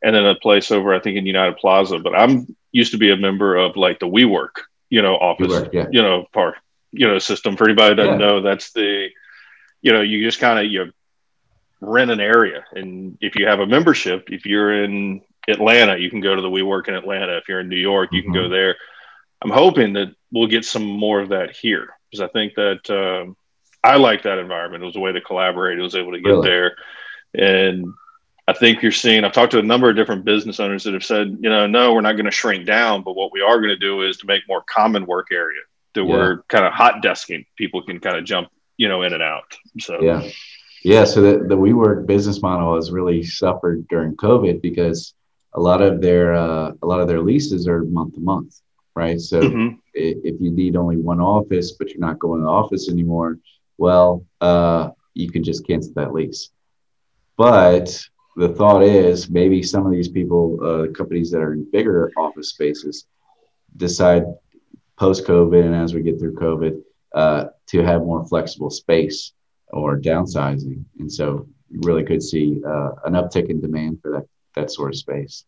and 0.01 0.15
then 0.15 0.25
a 0.25 0.33
place 0.33 0.71
over 0.71 0.95
I 0.95 0.99
think 0.99 1.15
in 1.15 1.27
United 1.27 1.57
Plaza. 1.57 1.99
But 1.99 2.15
I'm 2.15 2.55
used 2.71 2.91
to 2.93 2.97
be 2.97 3.11
a 3.11 3.15
member 3.15 3.55
of 3.55 3.77
like 3.77 3.99
the 3.99 4.07
WeWork, 4.07 4.61
you 4.89 5.03
know, 5.03 5.13
office, 5.13 5.51
WeWork, 5.51 5.73
yeah. 5.73 5.85
you 5.91 6.01
know, 6.01 6.25
part, 6.33 6.55
you 6.91 7.07
know, 7.07 7.19
system. 7.19 7.55
For 7.55 7.65
anybody 7.65 7.89
that 7.93 8.01
doesn't 8.01 8.19
yeah. 8.19 8.27
know, 8.27 8.41
that's 8.41 8.73
the, 8.73 9.09
you 9.83 9.93
know, 9.93 10.01
you 10.01 10.25
just 10.25 10.39
kind 10.39 10.57
of 10.57 10.71
you 10.71 10.91
rent 11.81 12.09
an 12.09 12.19
area, 12.19 12.65
and 12.73 13.19
if 13.21 13.35
you 13.35 13.45
have 13.45 13.59
a 13.59 13.67
membership, 13.67 14.31
if 14.31 14.47
you're 14.47 14.83
in 14.83 15.21
Atlanta, 15.47 15.97
you 15.97 16.09
can 16.09 16.19
go 16.19 16.35
to 16.35 16.41
the 16.41 16.49
WeWork 16.49 16.87
in 16.87 16.95
Atlanta. 16.95 17.37
If 17.37 17.47
you're 17.47 17.59
in 17.59 17.69
New 17.69 17.77
York, 17.77 18.09
you 18.11 18.23
mm-hmm. 18.23 18.33
can 18.33 18.33
go 18.33 18.45
mm-hmm. 18.45 18.53
there. 18.53 18.75
I'm 19.43 19.51
hoping 19.51 19.93
that 19.93 20.15
we'll 20.33 20.47
get 20.47 20.65
some 20.65 20.83
more 20.83 21.21
of 21.21 21.29
that 21.29 21.55
here 21.55 21.95
because 22.09 22.21
I 22.21 22.27
think 22.27 22.55
that 22.55 22.89
um, 22.89 23.37
I 23.83 23.97
like 23.97 24.23
that 24.23 24.39
environment. 24.39 24.83
It 24.83 24.87
was 24.87 24.95
a 24.95 24.99
way 24.99 25.11
to 25.11 25.21
collaborate. 25.21 25.77
It 25.77 25.83
was 25.83 25.95
able 25.95 26.11
to 26.13 26.19
get 26.19 26.29
really? 26.29 26.49
there, 26.49 26.75
and 27.33 27.93
I 28.47 28.53
think 28.53 28.81
you're 28.81 28.91
seeing. 28.91 29.23
I've 29.23 29.31
talked 29.31 29.51
to 29.51 29.59
a 29.59 29.63
number 29.63 29.89
of 29.89 29.95
different 29.95 30.25
business 30.25 30.59
owners 30.59 30.83
that 30.83 30.93
have 30.93 31.05
said, 31.05 31.37
you 31.39 31.49
know, 31.49 31.67
no, 31.67 31.93
we're 31.93 32.01
not 32.01 32.13
going 32.13 32.25
to 32.25 32.31
shrink 32.31 32.65
down, 32.65 33.03
but 33.03 33.13
what 33.13 33.31
we 33.31 33.41
are 33.41 33.57
going 33.57 33.69
to 33.69 33.77
do 33.77 34.01
is 34.01 34.17
to 34.17 34.25
make 34.25 34.43
more 34.47 34.63
common 34.67 35.05
work 35.05 35.27
area 35.31 35.61
that 35.93 36.03
yeah. 36.03 36.09
we're 36.09 36.43
kind 36.43 36.65
of 36.65 36.73
hot 36.73 37.03
desking. 37.03 37.45
People 37.55 37.83
can 37.83 37.99
kind 37.99 38.17
of 38.17 38.25
jump, 38.25 38.49
you 38.77 38.87
know, 38.87 39.03
in 39.03 39.13
and 39.13 39.23
out. 39.23 39.55
So 39.79 40.01
yeah, 40.01 40.27
yeah. 40.83 41.03
So 41.05 41.21
the 41.21 41.47
the 41.47 41.57
WeWork 41.57 42.07
business 42.07 42.41
model 42.41 42.75
has 42.75 42.91
really 42.91 43.23
suffered 43.23 43.87
during 43.87 44.15
COVID 44.15 44.61
because 44.61 45.13
a 45.53 45.59
lot 45.59 45.83
of 45.83 46.01
their 46.01 46.33
uh, 46.33 46.71
a 46.81 46.87
lot 46.87 46.99
of 46.99 47.07
their 47.07 47.21
leases 47.21 47.67
are 47.67 47.83
month 47.83 48.15
to 48.15 48.19
month 48.19 48.59
right? 48.95 49.19
So 49.19 49.41
mm-hmm. 49.41 49.75
If 49.93 50.41
you 50.41 50.51
need 50.51 50.75
only 50.75 50.97
one 50.97 51.19
office, 51.19 51.73
but 51.73 51.89
you're 51.89 51.99
not 51.99 52.19
going 52.19 52.39
to 52.39 52.45
the 52.45 52.51
office 52.51 52.89
anymore, 52.89 53.39
well, 53.77 54.25
uh, 54.41 54.89
you 55.13 55.31
can 55.31 55.43
just 55.43 55.65
cancel 55.67 55.93
that 55.95 56.13
lease. 56.13 56.49
But 57.37 57.99
the 58.35 58.49
thought 58.49 58.83
is 58.83 59.29
maybe 59.29 59.61
some 59.63 59.85
of 59.85 59.91
these 59.91 60.09
people, 60.09 60.57
uh, 60.63 60.91
companies 60.91 61.31
that 61.31 61.41
are 61.41 61.53
in 61.53 61.69
bigger 61.71 62.11
office 62.17 62.49
spaces, 62.49 63.05
decide 63.77 64.23
post 64.97 65.25
COVID 65.25 65.65
and 65.65 65.75
as 65.75 65.93
we 65.93 66.01
get 66.01 66.19
through 66.19 66.35
COVID 66.35 66.81
uh, 67.13 67.45
to 67.67 67.83
have 67.83 68.01
more 68.01 68.25
flexible 68.25 68.69
space 68.69 69.33
or 69.67 69.99
downsizing. 69.99 70.83
And 70.99 71.11
so 71.11 71.47
you 71.69 71.79
really 71.83 72.03
could 72.03 72.21
see 72.21 72.61
uh, 72.65 72.91
an 73.05 73.13
uptick 73.13 73.49
in 73.49 73.61
demand 73.61 73.99
for 74.01 74.11
that, 74.11 74.25
that 74.55 74.71
sort 74.71 74.93
of 74.93 74.97
space. 74.97 75.45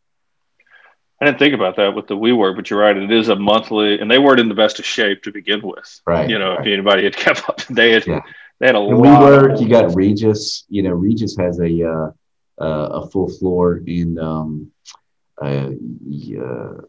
I 1.21 1.25
didn't 1.25 1.39
think 1.39 1.53
about 1.53 1.77
that 1.77 1.95
with 1.95 2.07
the 2.07 2.17
WeWork, 2.17 2.57
but 2.57 2.69
you're 2.69 2.79
right. 2.79 2.95
It 2.95 3.11
is 3.11 3.29
a 3.29 3.35
monthly, 3.35 3.99
and 4.01 4.11
they 4.11 4.19
weren't 4.19 4.41
in 4.41 4.49
the 4.49 4.55
best 4.55 4.79
of 4.79 4.85
shape 4.85 5.23
to 5.23 5.31
begin 5.31 5.61
with. 5.63 6.01
Right. 6.05 6.29
You 6.29 6.37
know, 6.37 6.51
right. 6.51 6.67
if 6.67 6.73
anybody 6.73 7.05
had 7.05 7.15
kept 7.15 7.47
up, 7.47 7.61
they 7.69 7.91
had 7.91 8.05
yeah. 8.05 8.19
they 8.59 8.67
had 8.67 8.75
a 8.75 8.79
and 8.79 8.97
lot. 8.97 9.21
WeWork, 9.21 9.61
you 9.61 9.69
got 9.69 9.95
Regus. 9.95 10.65
You 10.67 10.83
know, 10.83 10.91
Regus 10.91 11.37
has 11.37 11.57
a 11.59 11.89
uh, 11.89 12.11
uh, 12.61 13.01
a 13.01 13.09
full 13.09 13.29
floor 13.29 13.81
in 13.85 14.19
um, 14.19 14.69
uh, 15.41 15.69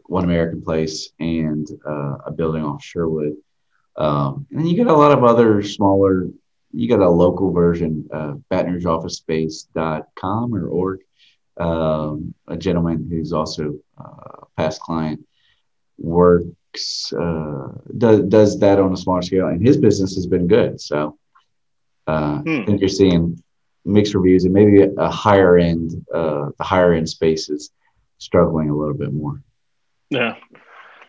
One 0.05 0.25
American 0.25 0.61
Place 0.61 1.09
and 1.19 1.65
uh, 1.87 2.17
a 2.25 2.31
building 2.31 2.65
off 2.65 2.83
Sherwood. 2.83 3.37
Um, 3.95 4.45
and 4.51 4.59
then 4.59 4.67
you 4.67 4.83
got 4.83 4.93
a 4.93 4.97
lot 4.97 5.17
of 5.17 5.23
other 5.23 5.63
smaller. 5.63 6.27
You 6.73 6.89
got 6.89 6.99
a 6.99 7.09
local 7.09 7.53
version, 7.53 8.09
uh, 8.13 8.33
BatonRougeOfficeSpace.com 8.51 10.53
or 10.53 10.67
org 10.67 10.99
um, 11.59 12.33
a 12.47 12.57
gentleman 12.57 13.07
who's 13.09 13.33
also 13.33 13.75
uh, 13.97 14.45
past 14.55 14.81
client 14.81 15.25
works 15.97 17.13
uh, 17.13 17.69
does 17.97 18.21
does 18.21 18.59
that 18.59 18.79
on 18.79 18.93
a 18.93 18.97
smaller 18.97 19.21
scale, 19.21 19.47
and 19.47 19.65
his 19.65 19.77
business 19.77 20.15
has 20.15 20.27
been 20.27 20.47
good. 20.47 20.79
So 20.79 21.17
uh, 22.05 22.39
hmm. 22.39 22.61
I 22.61 22.65
think 22.65 22.79
you're 22.79 22.89
seeing 22.89 23.41
mixed 23.85 24.13
reviews, 24.13 24.45
and 24.45 24.53
maybe 24.53 24.81
a 24.81 25.09
higher 25.09 25.57
end, 25.57 26.05
uh, 26.13 26.49
the 26.57 26.63
higher 26.63 26.93
end 26.93 27.09
spaces 27.09 27.71
struggling 28.17 28.69
a 28.69 28.75
little 28.75 28.93
bit 28.93 29.13
more. 29.13 29.41
Yeah. 30.09 30.35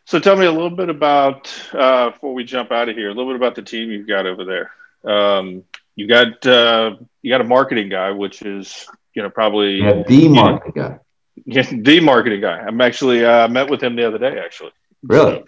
So 0.05 0.19
tell 0.19 0.37
me 0.37 0.47
a 0.47 0.53
little 0.53 0.71
bit 0.71 0.89
about 0.89 1.53
uh, 1.73 2.11
before 2.11 2.33
we 2.33 2.45
jump 2.45 2.73
out 2.73 2.89
of 2.89 2.97
here, 2.97 3.11
a 3.11 3.15
little 3.15 3.31
bit 3.31 3.37
about 3.37 3.55
the 3.55 3.63
team 3.63 3.91
you've 3.91 4.09
got 4.09 4.27
over 4.27 4.45
there. 4.45 4.71
Um, 5.05 5.65
you 5.99 6.07
got 6.07 6.47
uh, 6.47 6.95
you 7.23 7.31
got 7.31 7.41
a 7.41 7.45
marketing 7.45 7.89
guy, 7.89 8.13
which 8.13 8.43
is 8.43 8.87
you 9.15 9.23
know, 9.23 9.31
probably 9.31 9.79
yeah, 9.79 10.05
the 10.07 10.29
marketing 10.29 10.73
know, 10.77 10.89
guy. 10.91 10.99
Yeah, 11.45 11.69
the 11.73 11.99
marketing 12.01 12.41
guy. 12.41 12.59
I'm 12.59 12.81
actually 12.81 13.25
uh, 13.25 13.49
met 13.49 13.69
with 13.69 13.83
him 13.83 13.97
the 13.97 14.07
other 14.07 14.19
day. 14.19 14.39
Actually, 14.39 14.71
really. 15.03 15.39
So, 15.39 15.45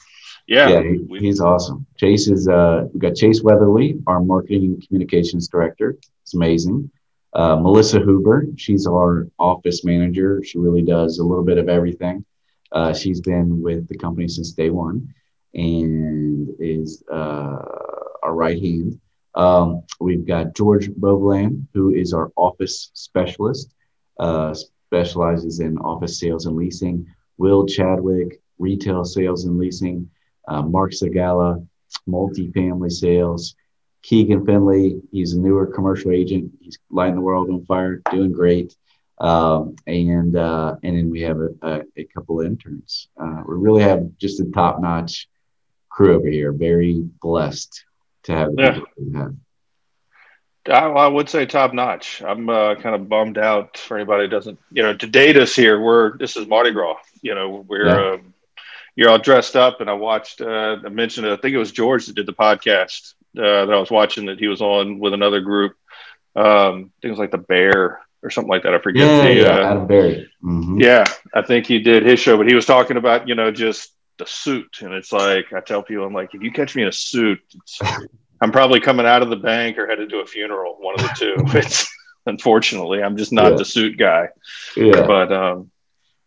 yeah, 0.48 0.68
yeah 0.68 0.82
he, 0.82 1.18
he's 1.20 1.40
awesome. 1.40 1.86
Chase 1.96 2.26
is 2.26 2.48
uh, 2.48 2.88
we 2.92 2.98
got 2.98 3.14
Chase 3.14 3.44
Weatherly, 3.44 4.00
our 4.08 4.20
marketing 4.20 4.64
and 4.64 4.86
communications 4.88 5.46
director. 5.46 5.96
It's 6.22 6.34
amazing. 6.34 6.90
Uh, 7.32 7.54
Melissa 7.54 8.00
Huber, 8.00 8.46
she's 8.56 8.88
our 8.88 9.28
office 9.38 9.84
manager. 9.84 10.42
She 10.42 10.58
really 10.58 10.82
does 10.82 11.20
a 11.20 11.24
little 11.24 11.44
bit 11.44 11.58
of 11.58 11.68
everything. 11.68 12.24
Uh, 12.72 12.92
she's 12.92 13.20
been 13.20 13.62
with 13.62 13.86
the 13.86 13.96
company 13.96 14.26
since 14.26 14.50
day 14.50 14.70
one 14.70 15.14
and 15.54 16.48
is 16.58 17.04
uh, 17.10 17.62
our 18.24 18.34
right 18.34 18.60
hand. 18.60 18.98
Um, 19.34 19.82
we've 20.00 20.26
got 20.26 20.54
George 20.54 20.88
Bovelan, 20.90 21.66
who 21.72 21.94
is 21.94 22.12
our 22.12 22.32
office 22.36 22.90
specialist, 22.94 23.74
uh, 24.18 24.54
specializes 24.54 25.60
in 25.60 25.78
office 25.78 26.18
sales 26.18 26.46
and 26.46 26.56
leasing. 26.56 27.06
Will 27.38 27.66
Chadwick, 27.66 28.40
retail 28.58 29.04
sales 29.04 29.44
and 29.44 29.56
leasing. 29.56 30.10
Uh, 30.48 30.62
Mark 30.62 30.92
Sagala, 30.92 31.66
multifamily 32.08 32.90
sales. 32.90 33.54
Keegan 34.02 34.44
Finley, 34.46 35.00
he's 35.12 35.34
a 35.34 35.38
newer 35.38 35.66
commercial 35.66 36.10
agent. 36.10 36.52
He's 36.60 36.78
lighting 36.90 37.16
the 37.16 37.20
world 37.20 37.50
on 37.50 37.64
fire, 37.66 38.02
doing 38.10 38.32
great. 38.32 38.74
Um, 39.18 39.76
and 39.86 40.34
uh, 40.34 40.76
and 40.82 40.96
then 40.96 41.10
we 41.10 41.20
have 41.20 41.38
a, 41.38 41.50
a, 41.62 41.82
a 41.98 42.04
couple 42.04 42.40
of 42.40 42.46
interns. 42.46 43.08
Uh, 43.20 43.42
we 43.46 43.54
really 43.56 43.82
have 43.82 44.16
just 44.16 44.40
a 44.40 44.46
top 44.46 44.80
notch 44.80 45.28
crew 45.90 46.16
over 46.16 46.28
here. 46.28 46.52
Very 46.52 47.02
blessed 47.20 47.84
to 48.24 48.32
have. 48.32 48.50
Yeah. 48.56 48.78
Have. 49.14 49.34
I, 50.68 50.86
I, 50.86 51.08
would 51.08 51.28
say 51.28 51.46
top 51.46 51.72
notch. 51.72 52.22
I'm 52.22 52.48
uh, 52.48 52.74
kind 52.76 52.94
of 52.94 53.08
bummed 53.08 53.38
out 53.38 53.78
for 53.78 53.96
anybody 53.96 54.24
who 54.24 54.28
doesn't, 54.28 54.58
you 54.70 54.82
know, 54.82 54.94
to 54.94 55.06
date 55.06 55.36
us 55.36 55.56
here. 55.56 55.80
We're 55.80 56.16
this 56.18 56.36
is 56.36 56.46
Mardi 56.46 56.72
Gras. 56.72 56.96
You 57.22 57.34
know, 57.34 57.64
we're 57.66 57.86
yeah. 57.86 58.12
um, 58.12 58.34
you're 58.94 59.10
all 59.10 59.18
dressed 59.18 59.56
up, 59.56 59.80
and 59.80 59.88
I 59.88 59.94
watched. 59.94 60.40
Uh, 60.40 60.76
I 60.84 60.88
mentioned. 60.88 61.26
I 61.26 61.36
think 61.36 61.54
it 61.54 61.58
was 61.58 61.72
George 61.72 62.06
that 62.06 62.16
did 62.16 62.26
the 62.26 62.32
podcast 62.32 63.14
uh, 63.38 63.66
that 63.66 63.72
I 63.72 63.78
was 63.78 63.90
watching 63.90 64.26
that 64.26 64.38
he 64.38 64.48
was 64.48 64.60
on 64.60 64.98
with 64.98 65.14
another 65.14 65.40
group. 65.40 65.76
Um, 66.36 66.92
things 67.00 67.18
like 67.18 67.30
the 67.30 67.38
Bear 67.38 68.00
or 68.22 68.30
something 68.30 68.50
like 68.50 68.64
that. 68.64 68.74
I 68.74 68.78
forget. 68.78 69.06
Yeah, 69.06 69.22
the, 69.22 69.34
yeah, 69.34 69.46
uh, 69.46 69.70
Adam. 69.70 69.88
Mm-hmm. 69.88 70.80
Yeah, 70.80 71.04
I 71.34 71.42
think 71.42 71.66
he 71.66 71.78
did 71.78 72.04
his 72.04 72.20
show, 72.20 72.36
but 72.36 72.48
he 72.48 72.54
was 72.54 72.66
talking 72.66 72.96
about 72.96 73.28
you 73.28 73.34
know 73.34 73.50
just 73.50 73.92
the 74.20 74.26
suit, 74.26 74.78
and 74.82 74.94
it's 74.94 75.12
like 75.12 75.52
I 75.52 75.60
tell 75.60 75.82
people, 75.82 76.04
I'm 76.04 76.14
like, 76.14 76.34
if 76.34 76.42
you 76.42 76.52
catch 76.52 76.76
me 76.76 76.82
in 76.82 76.88
a 76.88 76.92
suit, 76.92 77.40
I'm 78.40 78.52
probably 78.52 78.80
coming 78.80 79.06
out 79.06 79.22
of 79.22 79.30
the 79.30 79.36
bank 79.36 79.78
or 79.78 79.86
headed 79.86 80.10
to 80.10 80.18
a 80.18 80.26
funeral, 80.26 80.76
one 80.78 80.94
of 80.94 81.02
the 81.02 81.14
two. 81.16 81.34
it's 81.58 81.90
unfortunately, 82.26 83.02
I'm 83.02 83.16
just 83.16 83.32
not 83.32 83.52
yeah. 83.52 83.56
the 83.56 83.64
suit 83.64 83.98
guy. 83.98 84.28
Yeah, 84.76 85.06
but 85.06 85.32
um, 85.32 85.70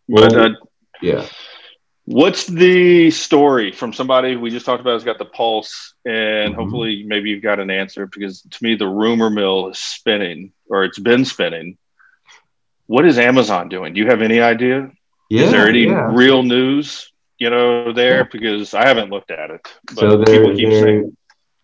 well, 0.07 0.29
but 0.29 0.37
uh, 0.37 0.49
yeah. 1.01 1.25
What's 2.05 2.47
the 2.47 3.11
story 3.11 3.71
from 3.71 3.93
somebody 3.93 4.35
we 4.35 4.49
just 4.49 4.65
talked 4.65 4.81
about 4.81 4.93
has 4.93 5.05
got 5.05 5.19
the 5.19 5.25
pulse, 5.25 5.93
and 6.03 6.13
mm-hmm. 6.51 6.59
hopefully 6.59 7.03
maybe 7.07 7.29
you've 7.29 7.43
got 7.43 7.61
an 7.61 7.69
answer 7.69 8.07
because 8.07 8.41
to 8.41 8.63
me 8.63 8.75
the 8.75 8.87
rumor 8.87 9.29
mill 9.29 9.69
is 9.69 9.79
spinning 9.79 10.51
or 10.69 10.83
it's 10.83 10.99
been 10.99 11.23
spinning. 11.23 11.77
What 12.87 13.05
is 13.05 13.17
Amazon 13.17 13.69
doing? 13.69 13.93
Do 13.93 14.01
you 14.01 14.07
have 14.07 14.21
any 14.21 14.41
idea? 14.41 14.91
Yeah, 15.29 15.43
is 15.43 15.51
there 15.51 15.69
any 15.69 15.85
yeah. 15.85 16.11
real 16.13 16.43
news, 16.43 17.12
you 17.43 17.49
know, 17.49 17.91
there? 17.91 18.19
Yeah. 18.19 18.27
Because 18.31 18.73
I 18.73 18.87
haven't 18.87 19.09
looked 19.09 19.29
at 19.29 19.49
it. 19.51 19.67
so 19.93 20.17
they're, 20.17 20.55
they're 20.55 21.03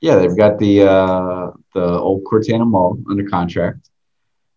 yeah, 0.01 0.15
they've 0.15 0.37
got 0.37 0.59
the 0.59 0.83
uh, 0.83 1.51
the 1.73 1.85
old 2.07 2.23
Cortana 2.25 2.67
Mall 2.67 2.97
under 3.09 3.27
contract, 3.27 3.89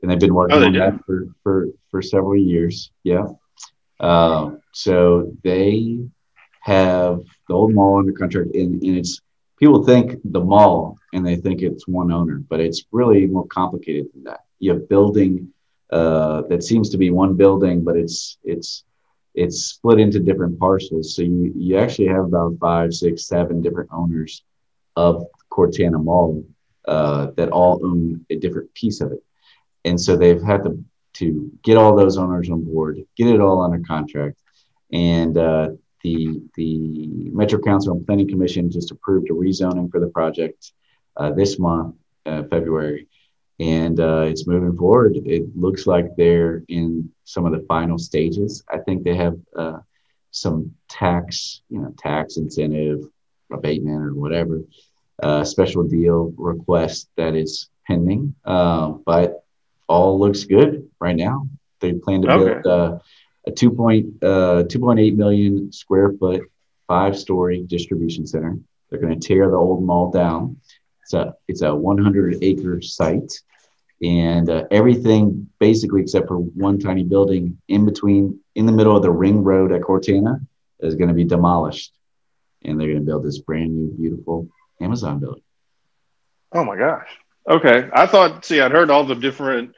and 0.01 0.11
they've 0.11 0.19
been 0.19 0.35
working 0.35 0.59
oh, 0.59 0.67
on 0.67 0.73
that 0.75 1.05
for, 1.07 1.29
for 1.43 1.69
for 1.91 2.03
several 2.03 2.37
years. 2.37 2.91
Yeah. 3.05 3.27
Uh, 4.01 4.57
so 4.73 5.33
they 5.45 6.01
have 6.61 7.21
the 7.49 7.55
old 7.55 7.73
mall 7.73 7.99
under 7.99 8.13
contract, 8.13 8.55
and, 8.55 8.83
and 8.83 8.97
it's 8.99 9.21
people 9.59 9.85
think 9.85 10.19
the 10.25 10.41
mall 10.41 10.99
and 11.13 11.25
they 11.25 11.37
think 11.37 11.63
it's 11.63 11.87
one 11.87 12.11
owner, 12.11 12.43
but 12.51 12.59
it's 12.59 12.85
really 12.91 13.27
more 13.27 13.47
complicated 13.47 14.07
than 14.13 14.25
that. 14.25 14.41
You 14.59 14.73
have 14.73 14.89
building 14.89 15.53
uh, 15.93 16.43
that 16.49 16.65
seems 16.65 16.91
to 16.91 16.99
be 16.99 17.11
one 17.11 17.37
building, 17.37 17.85
but 17.85 17.97
it's 17.97 18.39
it's 18.43 18.85
it's 19.35 19.65
split 19.65 19.99
into 20.01 20.21
different 20.21 20.59
parcels. 20.59 21.15
So 21.15 21.23
you 21.23 21.53
you 21.57 21.79
actually 21.79 22.09
have 22.09 22.25
about 22.25 22.59
five, 22.61 22.95
six, 22.95 23.27
seven 23.27 23.63
different 23.63 23.91
owners 23.93 24.43
of 24.97 25.27
Cortana 25.51 26.03
Mall 26.03 26.45
uh, 26.87 27.29
that 27.37 27.51
all 27.51 27.81
own 27.85 28.25
a 28.31 28.37
different 28.37 28.73
piece 28.75 29.01
of 29.01 29.13
it, 29.13 29.23
and 29.85 30.01
so 30.01 30.17
they've 30.17 30.43
had 30.43 30.65
to 30.65 30.85
to 31.15 31.51
get 31.63 31.77
all 31.77 31.95
those 31.95 32.17
owners 32.17 32.49
on 32.51 32.65
board, 32.65 32.99
get 33.17 33.27
it 33.29 33.41
all 33.41 33.63
under 33.63 33.81
contract, 33.87 34.39
and 34.93 35.37
uh, 35.39 35.71
the 36.03 36.43
the 36.57 37.31
Metro 37.33 37.59
Council 37.59 37.95
and 37.95 38.07
Planning 38.07 38.29
Commission 38.29 38.71
just 38.71 38.91
approved 38.91 39.31
a 39.31 39.35
rezoning 39.35 39.91
for 39.91 40.01
the 40.01 40.09
project 40.09 40.73
uh, 41.17 41.31
this 41.33 41.59
month, 41.59 41.95
uh, 42.27 42.43
February, 42.45 43.09
and 43.61 44.01
uh, 44.01 44.23
it's 44.23 44.47
moving 44.47 44.77
forward. 44.77 45.17
It 45.25 45.57
looks 45.57 45.87
like 45.87 46.17
they're 46.17 46.63
in 46.69 47.11
some 47.25 47.47
of 47.47 47.53
the 47.53 47.65
final 47.67 47.99
stages. 47.99 48.63
I 48.69 48.79
think 48.79 49.05
they 49.05 49.15
have 49.15 49.39
uh, 49.57 49.79
some 50.31 50.75
tax, 50.89 51.63
you 51.69 51.81
know, 51.81 51.95
tax 51.99 52.37
incentive 52.37 53.01
abatement 53.51 54.03
or 54.03 54.15
whatever 54.15 54.63
uh, 55.23 55.45
special 55.45 55.83
deal 55.85 56.33
request 56.37 57.09
that 57.17 57.35
is 57.35 57.69
pending, 57.87 58.35
but 58.45 59.45
all 59.89 60.19
looks 60.19 60.45
good 60.45 60.89
right 61.01 61.17
now. 61.17 61.47
They 61.81 61.93
plan 61.93 62.23
to 62.23 62.33
okay. 62.33 62.61
build 62.63 63.01
a 63.47 63.51
2. 63.51 63.71
Point, 63.71 64.23
uh, 64.23 64.65
2.8 64.65 65.17
million 65.17 65.73
square 65.73 66.13
foot, 66.13 66.43
five 66.87 67.19
story 67.19 67.63
distribution 67.67 68.27
center. 68.27 68.59
They're 68.89 69.01
going 69.01 69.19
to 69.19 69.27
tear 69.27 69.51
the 69.51 69.57
old 69.57 69.83
mall 69.85 70.11
down. 70.11 70.59
It's 71.03 71.15
a, 71.15 71.35
it's 71.49 71.63
a 71.63 71.75
100 71.75 72.39
acre 72.43 72.81
site. 72.81 73.33
And 74.03 74.51
uh, 74.51 74.65
everything 74.71 75.49
basically 75.61 76.03
except 76.03 76.29
for 76.29 76.37
one 76.37 76.79
tiny 76.79 77.05
building 77.05 77.59
in 77.69 77.85
between, 77.85 78.41
in 78.55 78.67
the 78.67 78.73
middle 78.73 78.97
of 78.97 79.03
the 79.03 79.11
ring 79.11 79.45
road 79.45 79.73
at 79.73 79.83
Cortana, 79.83 80.45
is 80.81 80.97
going 80.97 81.09
to 81.09 81.15
be 81.15 81.25
demolished. 81.25 81.93
And 82.65 82.79
they're 82.79 82.89
going 82.89 83.01
to 83.01 83.05
build 83.05 83.25
this 83.25 83.39
brand 83.39 83.75
new, 83.75 83.93
beautiful 83.93 84.49
Amazon 84.81 85.21
building. 85.21 85.43
Oh 86.53 86.65
my 86.65 86.77
gosh. 86.77 87.09
Okay. 87.49 87.89
I 87.93 88.07
thought, 88.07 88.45
see, 88.45 88.61
I'd 88.61 88.73
heard 88.73 88.91
all 88.91 89.05
the 89.05 89.15
different 89.15 89.75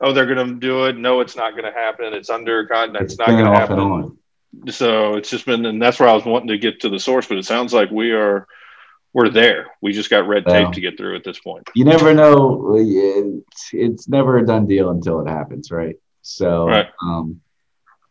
oh, 0.00 0.12
they're 0.12 0.32
going 0.32 0.46
to 0.46 0.54
do 0.54 0.84
it. 0.86 0.96
No, 0.96 1.20
it's 1.20 1.36
not 1.36 1.52
going 1.52 1.64
to 1.64 1.72
happen. 1.72 2.12
It's 2.12 2.30
under 2.30 2.64
God. 2.64 2.96
It's 3.00 3.18
not 3.18 3.28
going 3.28 3.44
to 3.44 3.50
happen. 3.50 4.18
So 4.68 5.14
it's 5.14 5.30
just 5.30 5.46
been, 5.46 5.66
and 5.66 5.82
that's 5.82 5.98
where 5.98 6.08
I 6.08 6.14
was 6.14 6.24
wanting 6.24 6.48
to 6.48 6.58
get 6.58 6.80
to 6.80 6.88
the 6.88 7.00
source. 7.00 7.26
But 7.26 7.38
it 7.38 7.44
sounds 7.44 7.72
like 7.72 7.90
we 7.90 8.12
are, 8.12 8.46
we're 9.14 9.30
there. 9.30 9.68
We 9.80 9.92
just 9.92 10.10
got 10.10 10.28
red 10.28 10.44
tape 10.44 10.64
well, 10.64 10.72
to 10.72 10.80
get 10.80 10.98
through 10.98 11.16
at 11.16 11.24
this 11.24 11.38
point. 11.38 11.70
You 11.74 11.84
never 11.84 12.12
know. 12.12 12.74
It's, 12.76 13.70
it's 13.72 14.08
never 14.08 14.38
a 14.38 14.46
done 14.46 14.66
deal 14.66 14.90
until 14.90 15.20
it 15.20 15.28
happens, 15.28 15.70
right? 15.70 15.96
So, 16.20 16.66
right. 16.66 16.88
Um, 17.02 17.40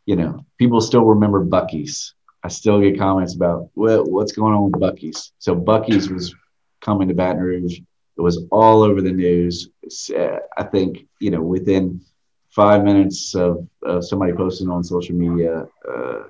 you 0.06 0.16
know, 0.16 0.46
people 0.58 0.82
still 0.82 1.06
remember 1.06 1.46
Buc-ee's. 1.46 2.16
I 2.44 2.48
still 2.48 2.82
get 2.82 2.98
comments 2.98 3.36
about 3.36 3.70
well, 3.76 4.04
what's 4.06 4.32
going 4.32 4.54
on 4.54 4.72
with 4.72 4.82
Buc-ee's. 4.82 5.34
So 5.38 5.56
Buc-ee's 5.56 6.10
was 6.10 6.34
coming 6.82 7.08
to 7.10 7.14
Baton 7.14 7.42
Rouge 7.42 7.80
it 8.18 8.22
was 8.22 8.46
all 8.52 8.84
over 8.84 9.02
the 9.02 9.12
news. 9.12 9.70
Uh, 10.16 10.38
I 10.58 10.64
think 10.64 11.08
you 11.20 11.32
know 11.32 11.42
within 11.42 12.02
five 12.50 12.84
minutes 12.84 13.34
of, 13.36 13.68
of 13.82 14.06
somebody 14.06 14.34
posting 14.34 14.70
on 14.70 14.84
social 14.84 15.16
media, 15.16 15.66
uh, 15.90 16.24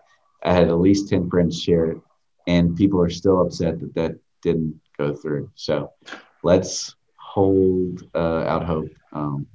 I 0.43 0.53
had 0.53 0.69
at 0.69 0.79
least 0.79 1.09
ten 1.09 1.29
friends 1.29 1.61
share 1.61 1.91
it, 1.91 1.97
and 2.47 2.75
people 2.75 3.01
are 3.01 3.09
still 3.09 3.41
upset 3.41 3.79
that 3.81 3.93
that 3.95 4.15
didn't 4.43 4.79
go 4.97 5.15
through. 5.15 5.49
So 5.55 5.91
let's 6.43 6.95
hold 7.15 8.03
uh, 8.13 8.43
out 8.43 8.65
hope, 8.65 8.89
um, 9.11 9.47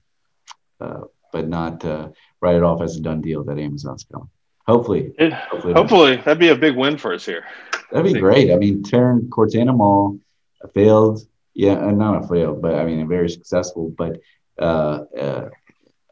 uh, 0.80 1.02
but 1.32 1.48
not 1.48 1.84
uh, 1.84 2.08
write 2.40 2.56
it 2.56 2.62
off 2.62 2.82
as 2.82 2.96
a 2.96 3.00
done 3.00 3.20
deal 3.20 3.44
that 3.44 3.58
Amazon's 3.58 4.04
coming. 4.10 4.28
Hopefully, 4.66 5.12
it, 5.18 5.32
hopefully, 5.32 5.72
hopefully 5.72 6.16
that'd 6.16 6.38
be 6.38 6.48
a 6.48 6.56
big 6.56 6.76
win 6.76 6.98
for 6.98 7.14
us 7.14 7.24
here. 7.24 7.44
That'd 7.90 8.12
be 8.12 8.20
great. 8.20 8.52
I 8.52 8.56
mean, 8.56 8.82
turn 8.82 9.30
Cortana 9.30 9.74
Mall, 9.74 10.18
a 10.62 10.68
failed 10.68 11.26
yeah, 11.58 11.90
not 11.90 12.24
a 12.24 12.28
failed, 12.28 12.62
but 12.62 12.76
I 12.76 12.84
mean, 12.84 13.00
a 13.00 13.06
very 13.06 13.28
successful, 13.28 13.92
but 13.98 14.20
uh, 14.60 15.00
uh, 15.18 15.48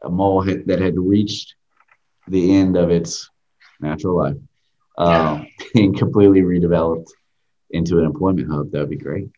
a 0.03 0.09
mall 0.09 0.41
had, 0.41 0.67
that 0.67 0.81
had 0.81 0.99
reached 0.99 1.55
the 2.27 2.53
end 2.53 2.75
of 2.75 2.91
its 2.91 3.29
natural 3.79 4.17
life 4.17 4.35
um, 4.97 5.47
and 5.75 5.97
completely 5.97 6.41
redeveloped 6.41 7.07
into 7.69 7.99
an 7.99 8.05
employment 8.05 8.49
hub. 8.49 8.71
That 8.71 8.79
would 8.79 8.89
be 8.89 8.97
great. 8.97 9.29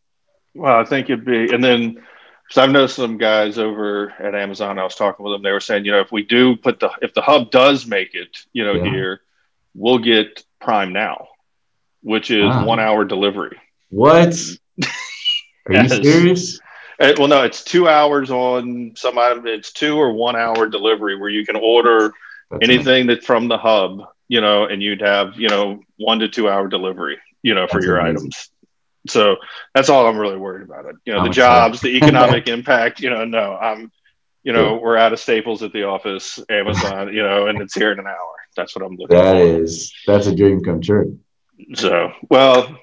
Well, 0.54 0.80
I 0.80 0.84
think 0.84 1.10
it'd 1.10 1.26
be, 1.26 1.54
and 1.54 1.64
then 1.64 2.04
so 2.50 2.64
I've 2.64 2.72
noticed 2.72 2.96
some 2.96 3.18
guys 3.18 3.60
over 3.60 4.12
at 4.20 4.34
Amazon. 4.34 4.80
I 4.80 4.84
was 4.84 4.96
talking 4.96 5.24
with 5.24 5.34
them. 5.34 5.44
They 5.44 5.52
were 5.52 5.60
saying, 5.60 5.86
you 5.86 5.92
know, 5.92 6.02
if 6.02 6.12
we 6.12 6.24
do 6.24 6.56
put 6.56 6.80
the, 6.80 6.90
if 7.02 7.14
the 7.14 7.22
hub 7.22 7.52
does 7.52 7.86
make 7.86 8.16
it, 8.16 8.38
you 8.54 8.66
know, 8.66 8.74
yeah. 8.74 8.90
here, 8.90 9.22
we'll 9.76 10.00
get 10.00 10.44
Prime 10.60 10.92
Now, 10.92 11.28
which 12.02 12.32
is 12.32 12.46
wow. 12.46 12.66
one 12.66 12.80
hour 12.80 13.06
delivery. 13.06 13.58
What? 13.90 14.36
Are 15.68 15.74
you 15.74 15.90
serious? 15.90 16.60
It, 17.00 17.20
well, 17.20 17.28
no, 17.28 17.44
it's 17.44 17.64
two 17.64 17.88
hours 17.88 18.32
on 18.32 18.94
some 18.96 19.18
item. 19.20 19.46
It's 19.46 19.72
two 19.72 19.96
or 19.96 20.12
one 20.12 20.36
hour 20.36 20.68
delivery 20.68 21.18
where 21.18 21.30
you 21.30 21.46
can 21.46 21.56
order 21.56 22.14
that's 22.50 22.64
anything 22.64 23.06
that's 23.06 23.26
from 23.26 23.48
the 23.48 23.60
hub, 23.60 24.02
you 24.28 24.42
know, 24.42 24.66
and 24.66 24.82
you'd 24.82 25.02
have, 25.02 25.36
you 25.38 25.50
know, 25.50 25.82
one 25.98 26.20
to 26.20 26.28
two 26.28 26.50
hour 26.50 26.68
delivery, 26.68 27.20
you 27.44 27.54
know, 27.56 27.68
for 27.68 27.78
that's 27.78 27.86
your 27.86 27.98
amazing. 27.98 28.18
items. 28.18 28.50
So 29.08 29.38
that's 29.74 29.90
all 29.90 30.06
I'm 30.08 30.18
really 30.18 30.38
worried 30.38 30.64
about. 30.64 30.86
It, 30.86 30.96
you 31.06 31.14
know, 31.14 31.20
I'm 31.20 31.26
the 31.28 31.34
jobs, 31.34 31.80
the 31.82 31.96
economic 31.98 32.48
impact. 32.48 33.00
You 33.00 33.10
know, 33.10 33.26
no, 33.26 33.56
I'm 33.56 33.92
you 34.44 34.54
know, 34.54 34.78
we're 34.82 34.98
out 34.98 35.12
of 35.14 35.20
Staples 35.20 35.64
at 35.64 35.74
the 35.74 35.84
office, 35.84 36.40
Amazon, 36.50 37.14
you 37.14 37.22
know, 37.22 37.48
and 37.48 37.60
it's 37.62 37.74
here 37.76 37.92
in 37.92 38.00
an 38.00 38.08
hour. 38.08 38.34
That's 38.56 38.74
what 38.76 38.86
I'm 38.86 38.96
looking 38.96 39.18
That 39.18 39.36
for. 39.36 39.62
is 39.64 39.94
that's 40.08 40.28
a 40.28 40.36
dream 40.36 40.64
come 40.64 40.82
true. 40.82 41.20
So, 41.76 42.12
well, 42.30 42.78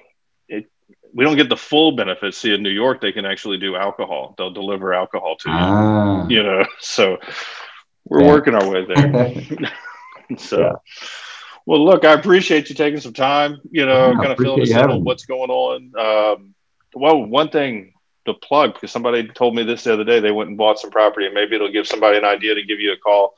it, 0.47 0.69
we 1.13 1.23
don't 1.25 1.35
get 1.35 1.49
the 1.49 1.57
full 1.57 1.93
benefits. 1.95 2.37
See, 2.37 2.53
in 2.53 2.61
New 2.61 2.69
York, 2.69 3.01
they 3.01 3.11
can 3.11 3.25
actually 3.25 3.57
do 3.57 3.75
alcohol. 3.75 4.35
They'll 4.37 4.51
deliver 4.53 4.93
alcohol 4.93 5.35
to 5.37 5.49
you. 5.49 5.55
Ah. 5.57 6.27
You 6.27 6.43
know, 6.43 6.65
so 6.79 7.17
we're 8.05 8.21
Yeah. 8.21 8.27
working 8.31 8.53
our 8.55 8.69
way 8.69 8.85
there. 8.85 9.33
so, 10.37 10.59
Yeah. 10.59 10.71
Well, 11.67 11.83
look, 11.85 12.05
I 12.05 12.13
appreciate 12.13 12.69
you 12.69 12.75
taking 12.75 12.99
some 12.99 13.13
time. 13.13 13.59
You 13.69 13.85
know, 13.85 14.11
Yeah, 14.11 14.17
kind 14.17 14.31
of 14.31 14.37
filling 14.37 14.61
us 14.61 14.69
in 14.69 14.89
on 14.89 15.03
what's 15.03 15.25
going 15.25 15.49
on. 15.49 15.91
Um, 15.99 16.55
well, 16.95 17.23
one 17.25 17.49
thing 17.49 17.93
to 18.25 18.33
plug 18.33 18.73
because 18.73 18.91
somebody 18.91 19.27
told 19.27 19.53
me 19.55 19.63
this 19.63 19.83
the 19.83 19.93
other 19.93 20.03
day. 20.03 20.19
They 20.19 20.31
went 20.31 20.49
and 20.49 20.57
bought 20.57 20.79
some 20.79 20.89
property, 20.91 21.25
and 21.25 21.35
maybe 21.35 21.55
it'll 21.55 21.71
give 21.71 21.87
somebody 21.87 22.17
an 22.17 22.25
idea 22.25 22.55
to 22.55 22.63
give 22.63 22.79
you 22.79 22.93
a 22.93 22.97
call. 22.97 23.35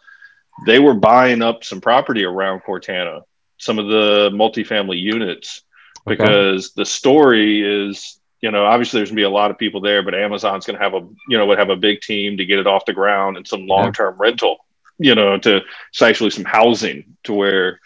They 0.66 0.80
were 0.80 0.94
buying 0.94 1.42
up 1.42 1.64
some 1.64 1.82
property 1.82 2.24
around 2.24 2.62
Cortana, 2.62 3.22
some 3.58 3.80
of 3.80 3.88
the 3.88 4.30
multifamily 4.34 5.00
units 5.02 5.64
Okay. 6.08 6.16
because 6.16 6.74
the 6.74 6.86
story 6.86 7.62
is 7.62 8.20
you 8.42 8.52
know 8.52 8.66
obviously 8.66 9.00
there's 9.00 9.10
gonna 9.10 9.18
be 9.18 9.24
a 9.24 9.30
lot 9.30 9.52
of 9.52 9.58
people 9.58 9.82
there 9.82 10.02
but 10.02 10.16
amazon's 10.16 10.66
gonna 10.66 10.80
have 10.80 10.94
a 10.94 11.02
you 11.28 11.38
know 11.38 11.46
would 11.46 11.60
have 11.60 11.70
a 11.70 11.76
big 11.76 12.00
team 12.00 12.38
to 12.38 12.46
get 12.46 12.58
it 12.58 12.66
off 12.66 12.86
the 12.86 12.94
ground 12.94 13.36
and 13.36 13.46
some 13.46 13.68
long-term 13.68 14.16
rental 14.18 14.58
you 15.00 15.16
know 15.16 15.38
to 15.38 15.62
it's 15.90 16.02
actually 16.02 16.30
some 16.30 16.46
housing 16.46 17.16
to 17.24 17.34
where 17.34 17.80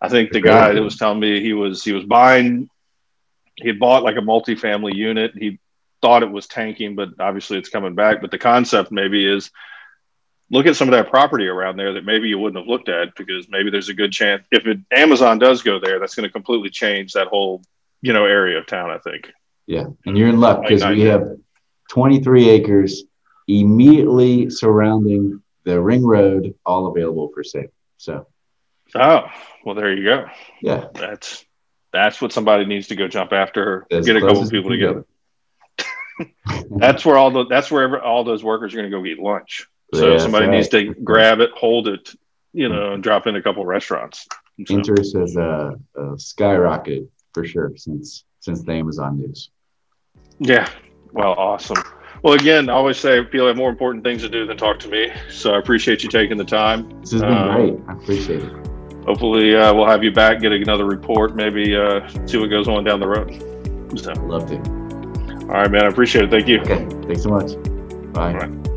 i 0.00 0.08
think 0.08 0.30
the 0.30 0.40
guy 0.40 0.72
that 0.72 0.82
was 0.82 0.96
telling 0.96 1.20
me 1.20 1.40
he 1.40 1.52
was 1.52 1.82
he 1.82 1.92
was 1.92 2.04
buying 2.04 2.68
he 3.56 3.68
had 3.68 3.78
bought 3.78 4.04
like 4.04 4.16
a 4.16 4.20
multifamily 4.20 4.94
unit 4.94 5.32
he 5.36 5.58
thought 6.00 6.22
it 6.22 6.30
was 6.30 6.46
tanking 6.46 6.94
but 6.94 7.08
obviously 7.18 7.58
it's 7.58 7.68
coming 7.68 7.94
back 7.94 8.20
but 8.20 8.30
the 8.30 8.38
concept 8.38 8.92
maybe 8.92 9.26
is 9.26 9.50
look 10.50 10.66
at 10.66 10.76
some 10.76 10.88
of 10.88 10.92
that 10.92 11.10
property 11.10 11.46
around 11.46 11.76
there 11.76 11.94
that 11.94 12.04
maybe 12.04 12.28
you 12.28 12.38
wouldn't 12.38 12.62
have 12.62 12.68
looked 12.68 12.88
at 12.88 13.14
because 13.16 13.48
maybe 13.48 13.70
there's 13.70 13.88
a 13.88 13.94
good 13.94 14.12
chance 14.12 14.46
if 14.50 14.66
it, 14.66 14.78
Amazon 14.90 15.38
does 15.38 15.62
go 15.62 15.78
there, 15.78 15.98
that's 15.98 16.14
going 16.14 16.26
to 16.26 16.32
completely 16.32 16.70
change 16.70 17.12
that 17.12 17.26
whole 17.28 17.62
you 18.00 18.12
know 18.12 18.24
area 18.24 18.58
of 18.58 18.66
town. 18.66 18.90
I 18.90 18.98
think. 18.98 19.30
Yeah, 19.66 19.84
and 20.06 20.16
you're 20.16 20.28
in 20.28 20.40
luck 20.40 20.62
because 20.62 20.84
we 20.86 21.02
have 21.02 21.36
23 21.90 22.48
acres 22.48 23.04
immediately 23.48 24.50
surrounding 24.50 25.42
the 25.64 25.80
ring 25.80 26.04
road, 26.04 26.54
all 26.64 26.86
available 26.86 27.30
for 27.34 27.42
sale. 27.44 27.68
So 27.98 28.26
Oh 28.94 29.26
well, 29.64 29.74
there 29.74 29.92
you 29.94 30.04
go. 30.04 30.26
yeah, 30.62 30.86
That's 30.94 31.44
that's 31.92 32.20
what 32.20 32.32
somebody 32.32 32.64
needs 32.64 32.88
to 32.88 32.96
go 32.96 33.08
jump 33.08 33.32
after. 33.32 33.86
as 33.90 34.06
get 34.06 34.16
a 34.16 34.20
couple 34.20 34.48
people 34.48 34.70
together. 34.70 35.04
That's 36.70 37.04
where 37.04 37.16
all 37.16 37.30
the 37.30 37.44
that's 37.46 37.70
where 37.70 37.84
every, 37.84 38.00
all 38.00 38.24
those 38.24 38.42
workers 38.42 38.74
are 38.74 38.78
going 38.78 38.90
to 38.90 38.96
go 38.96 39.04
eat 39.06 39.18
lunch. 39.18 39.66
So 39.94 40.12
Yeah, 40.12 40.18
somebody 40.18 40.46
that's 40.46 40.72
needs 40.72 40.94
to 40.94 40.94
grab 41.02 41.40
it, 41.40 41.50
hold 41.52 41.88
it, 41.88 42.10
you 42.52 42.68
know, 42.68 42.92
and 42.94 43.02
drop 43.02 43.26
in 43.26 43.36
a 43.36 43.42
couple 43.42 43.64
restaurants. 43.64 44.26
So, 44.66 44.74
Interest 44.74 45.16
has 45.16 45.36
uh, 45.36 45.72
uh, 45.96 46.00
skyrocketed 46.16 47.08
for 47.32 47.44
sure 47.44 47.72
since 47.76 48.24
since 48.40 48.62
the 48.62 48.72
Amazon 48.72 49.18
news. 49.18 49.50
yeah. 50.38 50.68
Well, 51.12 51.32
awesome. 51.32 51.82
Well, 52.22 52.34
again, 52.34 52.68
I 52.68 52.72
always 52.72 52.96
say 52.96 53.22
people 53.24 53.46
have 53.46 53.56
more 53.56 53.70
important 53.70 54.02
things 54.04 54.22
to 54.22 54.28
do 54.28 54.46
than 54.46 54.56
talk 54.56 54.78
to 54.80 54.88
me. 54.88 55.12
So 55.30 55.54
I 55.54 55.58
appreciate 55.58 56.02
you 56.02 56.08
taking 56.08 56.36
the 56.36 56.44
time. 56.44 56.88
This 57.00 57.12
has 57.12 57.20
been 57.22 57.32
Um, 57.32 57.54
great. 57.54 57.74
I 57.88 57.92
appreciate 57.92 58.42
it. 58.42 58.52
Hopefully, 59.06 59.56
uh, 59.56 59.72
we'll 59.72 59.86
have 59.86 60.04
you 60.04 60.10
back, 60.12 60.40
get 60.40 60.52
another 60.52 60.84
report, 60.84 61.34
maybe 61.34 61.74
uh, 61.76 62.06
see 62.26 62.36
what 62.38 62.50
goes 62.50 62.68
on 62.68 62.84
down 62.84 63.00
the 63.00 63.08
road. 63.08 63.32
So, 63.98 64.12
Love 64.24 64.46
to. 64.50 64.56
all 65.42 65.54
right, 65.62 65.70
man. 65.70 65.84
I 65.84 65.88
appreciate 65.88 66.24
it. 66.24 66.30
Thank 66.30 66.46
you. 66.48 66.60
Okay, 66.60 66.86
thanks 67.06 67.22
so 67.22 67.30
much. 67.30 67.52
Bye. 68.12 68.67